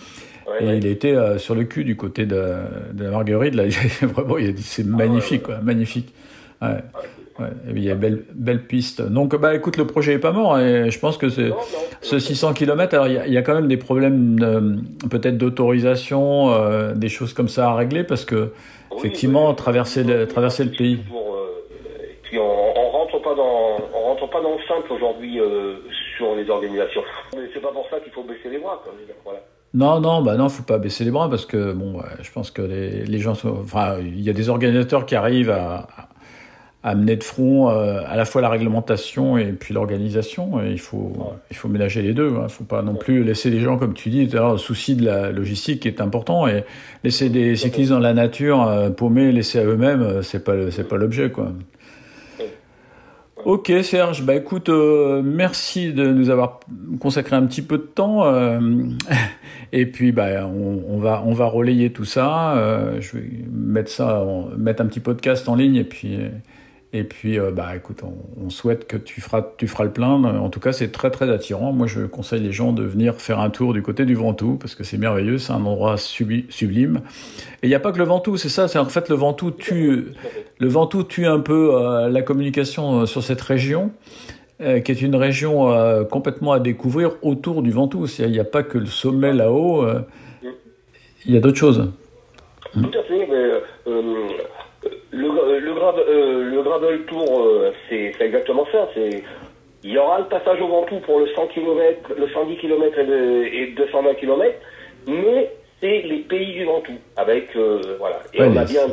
Ouais, 0.47 0.63
Et 0.63 0.67
ouais. 0.67 0.77
il 0.77 0.85
était 0.87 1.15
euh, 1.15 1.37
sur 1.37 1.53
le 1.53 1.63
cul 1.65 1.83
du 1.83 1.95
côté 1.95 2.25
de, 2.25 2.43
de 2.93 3.03
la 3.03 3.11
Marguerite. 3.11 3.55
Là, 3.55 3.63
vraiment, 4.01 4.37
il 4.37 4.49
a 4.49 4.51
dit 4.51 4.63
c'est 4.63 4.85
magnifique, 4.85 5.43
quoi, 5.43 5.59
magnifique. 5.61 6.13
Ouais. 6.61 6.77
Puis, 7.71 7.81
il 7.81 7.83
y 7.83 7.91
a 7.91 7.95
belle, 7.95 8.23
belle 8.33 8.63
piste. 8.63 9.01
Donc, 9.01 9.35
bah, 9.35 9.55
écoute, 9.55 9.77
le 9.77 9.87
projet 9.87 10.13
est 10.13 10.19
pas 10.19 10.31
mort. 10.31 10.59
Et 10.59 10.91
je 10.91 10.99
pense 10.99 11.17
que 11.17 11.29
c'est 11.29 11.49
Non, 11.49 11.55
non, 11.55 11.79
ce 12.01 12.19
600 12.19 12.53
km. 12.53 12.93
Alors, 12.93 13.07
il 13.07 13.13
y 13.13 13.17
a, 13.17 13.27
il 13.27 13.33
y 13.33 13.37
a 13.37 13.41
quand 13.41 13.55
même 13.55 13.67
des 13.67 13.77
problèmes, 13.77 14.37
euh, 14.41 14.75
peut-être 15.09 15.37
d'autorisation, 15.37 16.51
euh, 16.51 16.93
des 16.93 17.09
choses 17.09 17.33
comme 17.33 17.47
ça 17.47 17.69
à 17.69 17.75
régler, 17.75 18.03
parce 18.03 18.25
que 18.25 18.51
oui, 18.91 18.97
effectivement, 18.97 19.49
oui. 19.49 19.55
traverser 19.55 20.03
le, 20.03 20.27
traverser 20.27 20.65
le 20.65 20.71
pays. 20.71 20.97
Pour, 20.97 21.35
euh, 21.35 21.63
et 22.03 22.17
puis 22.23 22.37
on, 22.39 22.77
on 22.77 22.89
rentre 22.89 23.21
pas 23.21 23.35
dans, 23.35 23.77
on 23.93 24.15
aujourd'hui 24.89 25.39
euh, 25.39 25.75
sur 26.17 26.35
les 26.35 26.49
organisations. 26.49 27.01
Mais 27.35 27.49
c'est 27.53 27.61
pas 27.61 27.71
pour 27.71 27.87
ça 27.89 27.99
qu'il 27.99 28.11
faut 28.11 28.23
baisser 28.23 28.49
les 28.49 28.59
bras. 28.59 28.81
Quoi, 28.83 28.93
voilà. 29.23 29.39
Non, 29.73 29.99
non, 29.99 30.21
bah 30.23 30.35
non, 30.35 30.49
faut 30.49 30.63
pas 30.63 30.79
baisser 30.79 31.03
les 31.03 31.11
bras 31.11 31.29
parce 31.29 31.45
que 31.45 31.73
bon, 31.73 32.01
je 32.21 32.31
pense 32.31 32.49
que 32.49 32.61
les, 32.61 33.05
les 33.05 33.19
gens 33.19 33.35
sont, 33.35 33.59
enfin, 33.61 33.97
il 33.99 34.21
y 34.21 34.29
a 34.29 34.33
des 34.33 34.49
organisateurs 34.49 35.05
qui 35.05 35.15
arrivent 35.15 35.51
à, 35.51 35.87
à 36.81 36.95
mener 36.95 37.17
de 37.17 37.23
front 37.23 37.69
euh, 37.69 38.01
à 38.07 38.15
la 38.15 38.25
fois 38.25 38.41
la 38.41 38.49
réglementation 38.49 39.37
et 39.37 39.51
puis 39.51 39.73
l'organisation. 39.73 40.59
Il 40.63 40.79
faut, 40.79 41.13
il 41.51 41.55
faut 41.55 41.67
ménager 41.67 42.01
les 42.01 42.13
deux. 42.13 42.33
Il 42.41 42.49
faut 42.49 42.63
pas 42.63 42.81
non 42.81 42.95
plus 42.95 43.23
laisser 43.23 43.49
les 43.49 43.59
gens, 43.59 43.77
comme 43.77 43.93
tu 43.93 44.09
dis, 44.09 44.25
le 44.25 44.57
souci 44.57 44.95
de 44.95 45.05
la 45.05 45.31
logistique 45.31 45.85
est 45.85 46.01
important 46.01 46.47
et 46.47 46.63
laisser 47.03 47.29
des 47.29 47.55
cyclistes 47.55 47.91
dans 47.91 47.99
la 47.99 48.13
nature 48.13 48.67
euh, 48.67 48.89
paumés, 48.89 49.31
laissés 49.31 49.59
à 49.59 49.65
eux-mêmes, 49.65 50.23
c'est 50.23 50.43
pas, 50.43 50.71
c'est 50.71 50.87
pas 50.87 50.97
l'objet, 50.97 51.29
quoi. 51.29 51.51
Ok 53.45 53.71
Serge, 53.83 54.23
bah 54.23 54.35
écoute, 54.35 54.67
euh, 54.69 55.21
merci 55.23 55.93
de 55.93 56.11
nous 56.11 56.29
avoir 56.29 56.59
consacré 56.99 57.35
un 57.37 57.45
petit 57.45 57.61
peu 57.61 57.77
de 57.77 57.83
temps. 57.83 58.25
euh, 58.25 58.59
et 59.71 59.85
puis 59.85 60.11
bah 60.11 60.45
on, 60.45 60.99
va 60.99 61.23
on 61.25 61.33
va 61.33 61.45
relayer 61.45 61.91
tout 61.93 62.03
ça. 62.05 62.57
euh, 62.57 62.99
je 62.99 63.17
vais 63.17 63.29
mettre 63.51 63.91
ça, 63.91 64.25
mettre 64.57 64.81
un 64.81 64.87
petit 64.87 64.99
podcast 64.99 65.47
en 65.47 65.55
ligne 65.55 65.77
et 65.77 65.83
puis 65.85 66.17
et 66.91 67.03
puis 67.03 67.37
euh, 67.37 67.51
bah 67.51 67.75
écoute, 67.75 68.01
on, 68.03 68.49
souhaite 68.49 68.87
que 68.87 68.97
tu 68.97 69.21
feras 69.21 69.45
tu 69.57 69.67
feras 69.67 69.83
le 69.83 69.91
plein. 69.91 70.23
En 70.23 70.49
tout 70.49 70.59
cas, 70.59 70.71
c'est 70.71 70.91
très 70.91 71.11
très 71.11 71.29
attirant. 71.29 71.71
Moi, 71.71 71.85
je 71.85 72.01
conseille 72.01 72.41
les 72.41 72.51
gens 72.51 72.73
de 72.73 72.83
venir 72.83 73.15
faire 73.15 73.39
un 73.39 73.51
tour 73.51 73.73
du 73.73 73.83
côté 73.83 74.05
du 74.05 74.15
Ventoux 74.15 74.55
parce 74.55 74.73
que 74.73 74.83
c'est 74.83 74.97
merveilleux, 74.97 75.37
c'est 75.37 75.53
un 75.53 75.63
endroit 75.63 75.97
sublime. 75.97 77.01
Et 77.61 77.67
il 77.67 77.69
n'y 77.69 77.75
a 77.75 77.79
pas 77.79 77.91
que 77.91 77.99
le 77.99 78.05
Ventoux, 78.05 78.37
c'est 78.37 78.49
ça. 78.49 78.65
En 78.81 78.85
fait 78.85 79.07
le 79.09 79.15
Ventoux 79.15 79.51
tue 79.51 80.07
le 80.57 80.67
Ventoux 80.67 81.03
tue 81.03 81.27
un 81.27 81.39
peu 81.39 81.75
euh, 81.75 82.09
la 82.09 82.23
communication 82.23 83.01
euh, 83.01 83.05
sur 83.05 83.21
cette 83.21 83.41
région, 83.41 83.91
qui 84.59 84.91
est 84.91 85.01
une 85.01 85.15
région 85.15 85.69
complètement 86.11 86.51
à 86.51 86.59
découvrir 86.59 87.11
autour 87.21 87.61
du 87.61 87.71
Ventoux. 87.71 88.07
Il 88.19 88.31
n'y 88.31 88.39
a 88.39 88.43
pas 88.43 88.61
que 88.61 88.77
le 88.77 88.87
sommet 88.87 89.31
là-haut, 89.31 89.87
il 91.25 91.33
y 91.33 91.37
a 91.37 91.39
d'autres 91.39 91.57
choses. 91.57 91.89
Tout 92.73 92.91
à 92.93 93.03
fait. 93.03 93.25
Mais, 93.25 93.61
le, 95.19 95.59
le, 95.59 95.73
grave, 95.73 96.01
euh, 96.07 96.49
le 96.49 96.61
Gravel 96.61 97.01
Tour, 97.05 97.41
euh, 97.41 97.71
c'est 97.89 98.13
exactement 98.19 98.65
ça. 98.71 98.87
C'est 98.93 99.23
il 99.83 99.91
y 99.91 99.97
aura 99.97 100.19
le 100.19 100.25
passage 100.25 100.59
au 100.61 100.67
Ventoux 100.67 100.99
pour 100.99 101.19
le 101.19 101.27
100 101.27 101.47
km, 101.47 102.13
le 102.17 102.27
110 102.27 102.57
km 102.57 102.99
et 102.99 103.03
le, 103.03 103.53
et 103.53 103.67
220 103.77 104.13
km, 104.15 104.55
mais 105.07 105.51
c'est 105.79 106.01
les 106.01 106.17
pays 106.19 106.53
du 106.53 106.65
Ventoux 106.65 106.99
avec 107.15 107.55
euh, 107.55 107.95
voilà. 107.97 108.19
Et 108.33 108.41
Ouais, 108.41 108.47
on 108.49 108.57
a 108.57 108.65
bien 108.65 108.87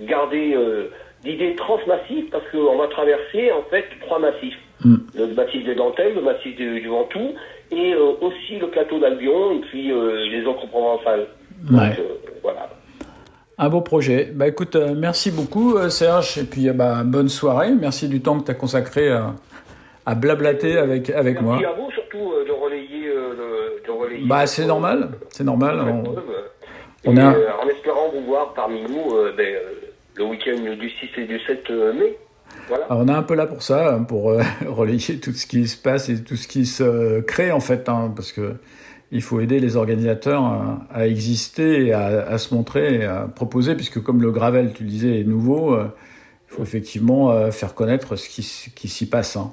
gardé 0.00 0.54
euh, 0.54 0.90
l'idée 1.24 1.54
transmassif 1.56 2.30
parce 2.30 2.44
qu'on 2.52 2.76
va 2.76 2.86
traverser 2.88 3.50
en 3.52 3.62
fait 3.70 3.84
trois 4.02 4.18
massifs. 4.18 4.58
Mm. 4.84 4.96
Le 5.14 5.26
massif 5.34 5.64
des 5.64 5.74
Dentelles, 5.74 6.14
le 6.14 6.22
massif 6.22 6.56
du, 6.56 6.80
du 6.80 6.88
Ventoux 6.88 7.34
et 7.72 7.92
euh, 7.92 8.12
aussi 8.20 8.58
le 8.60 8.68
plateau 8.68 8.98
d'Albion 8.98 9.52
et 9.56 9.60
puis 9.60 9.92
euh, 9.92 10.26
les 10.30 10.44
autres 10.46 10.66
provençales. 10.68 11.26
Ouais. 11.70 11.90
euh. 11.98 12.29
Un 13.62 13.68
beau 13.68 13.82
projet. 13.82 14.30
Bah 14.34 14.48
écoute, 14.48 14.74
euh, 14.74 14.94
merci 14.96 15.30
beaucoup 15.30 15.76
euh, 15.76 15.90
Serge, 15.90 16.38
et 16.38 16.44
puis 16.44 16.68
euh, 16.68 16.72
bah, 16.72 17.02
bonne 17.04 17.28
soirée. 17.28 17.70
Merci 17.78 18.08
du 18.08 18.22
temps 18.22 18.38
que 18.40 18.44
tu 18.46 18.50
as 18.50 18.54
consacré 18.54 19.10
à, 19.10 19.34
à 20.06 20.14
blablater 20.14 20.78
avec, 20.78 21.10
avec 21.10 21.42
moi. 21.42 21.58
Merci 21.60 21.66
à 21.66 21.78
vous 21.78 21.90
surtout 21.90 22.32
de 22.46 22.52
relayer. 22.52 23.08
de, 23.08 23.86
de 23.86 23.90
relayer 23.92 24.26
Bah 24.26 24.46
c'est 24.46 24.64
normal, 24.66 25.10
c'est 25.28 25.44
normal. 25.44 25.78
on- 25.80 26.14
on 27.04 27.16
a- 27.18 27.30
en 27.62 27.68
espérant 27.68 28.08
vous 28.14 28.24
voir 28.26 28.54
parmi 28.54 28.80
nous 28.82 29.14
ben, 29.36 29.54
le 30.16 30.24
week-end 30.24 30.56
du 30.78 30.88
6 30.90 31.08
et 31.18 31.24
du 31.26 31.38
7 31.40 31.70
mai. 31.98 32.16
Voilà. 32.68 32.84
Alors, 32.86 33.02
on 33.02 33.08
est 33.08 33.12
un 33.12 33.22
peu 33.22 33.34
là 33.34 33.46
pour 33.46 33.62
ça, 33.62 33.94
hein, 33.94 34.02
pour 34.04 34.30
euh, 34.30 34.40
relayer 34.66 35.18
tout 35.20 35.32
ce 35.32 35.46
qui 35.46 35.66
se 35.68 35.76
passe 35.76 36.08
et 36.08 36.22
tout 36.22 36.36
ce 36.36 36.48
qui 36.48 36.64
se 36.66 37.20
crée 37.20 37.52
en 37.52 37.60
fait, 37.60 37.88
hein, 37.90 38.10
parce 38.16 38.32
que 38.32 38.54
il 39.12 39.22
faut 39.22 39.40
aider 39.40 39.58
les 39.60 39.76
organisateurs 39.76 40.44
à, 40.44 40.80
à 40.92 41.06
exister, 41.06 41.86
et 41.86 41.92
à, 41.92 42.06
à 42.28 42.38
se 42.38 42.54
montrer, 42.54 43.04
à 43.04 43.28
proposer, 43.34 43.74
puisque 43.74 44.00
comme 44.02 44.22
le 44.22 44.30
gravel, 44.30 44.72
tu 44.72 44.84
le 44.84 44.88
disais, 44.90 45.20
est 45.20 45.24
nouveau, 45.24 45.74
euh, 45.74 45.86
il 46.50 46.54
faut 46.56 46.62
effectivement 46.62 47.30
euh, 47.30 47.50
faire 47.50 47.74
connaître 47.74 48.16
ce 48.16 48.28
qui, 48.28 48.42
s'y 48.42 49.08
passe. 49.08 49.36
hein. 49.36 49.52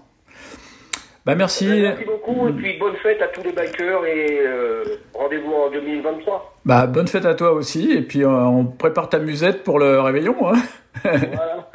Bah 1.25 1.35
merci. 1.35 1.67
Merci 1.67 2.05
beaucoup 2.05 2.47
et 2.47 2.53
puis 2.53 2.77
bonne 2.79 2.95
fête 3.03 3.21
à 3.21 3.27
tous 3.27 3.43
les 3.43 3.51
bikers 3.51 4.05
et 4.05 4.39
euh, 4.47 4.83
rendez-vous 5.13 5.51
en 5.51 5.69
2023. 5.69 6.55
Bah 6.63 6.87
bonne 6.87 7.07
fête 7.09 7.25
à 7.25 7.35
toi 7.35 7.51
aussi, 7.51 7.91
et 7.91 8.01
puis 8.01 8.23
euh, 8.23 8.29
on 8.29 8.63
prépare 8.63 9.09
ta 9.09 9.19
musette 9.19 9.63
pour 9.65 9.77
le 9.77 9.99
réveillon. 9.99 10.35
Hein 10.47 10.55
Voilà. 11.03 11.69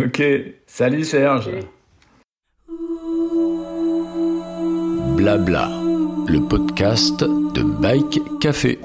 ok, 0.06 0.22
salut 0.66 1.04
Serge. 1.04 1.50
Blabla. 5.16 5.83
Le 6.26 6.40
podcast 6.40 7.20
de 7.20 7.62
Bike 7.62 8.20
Café. 8.40 8.78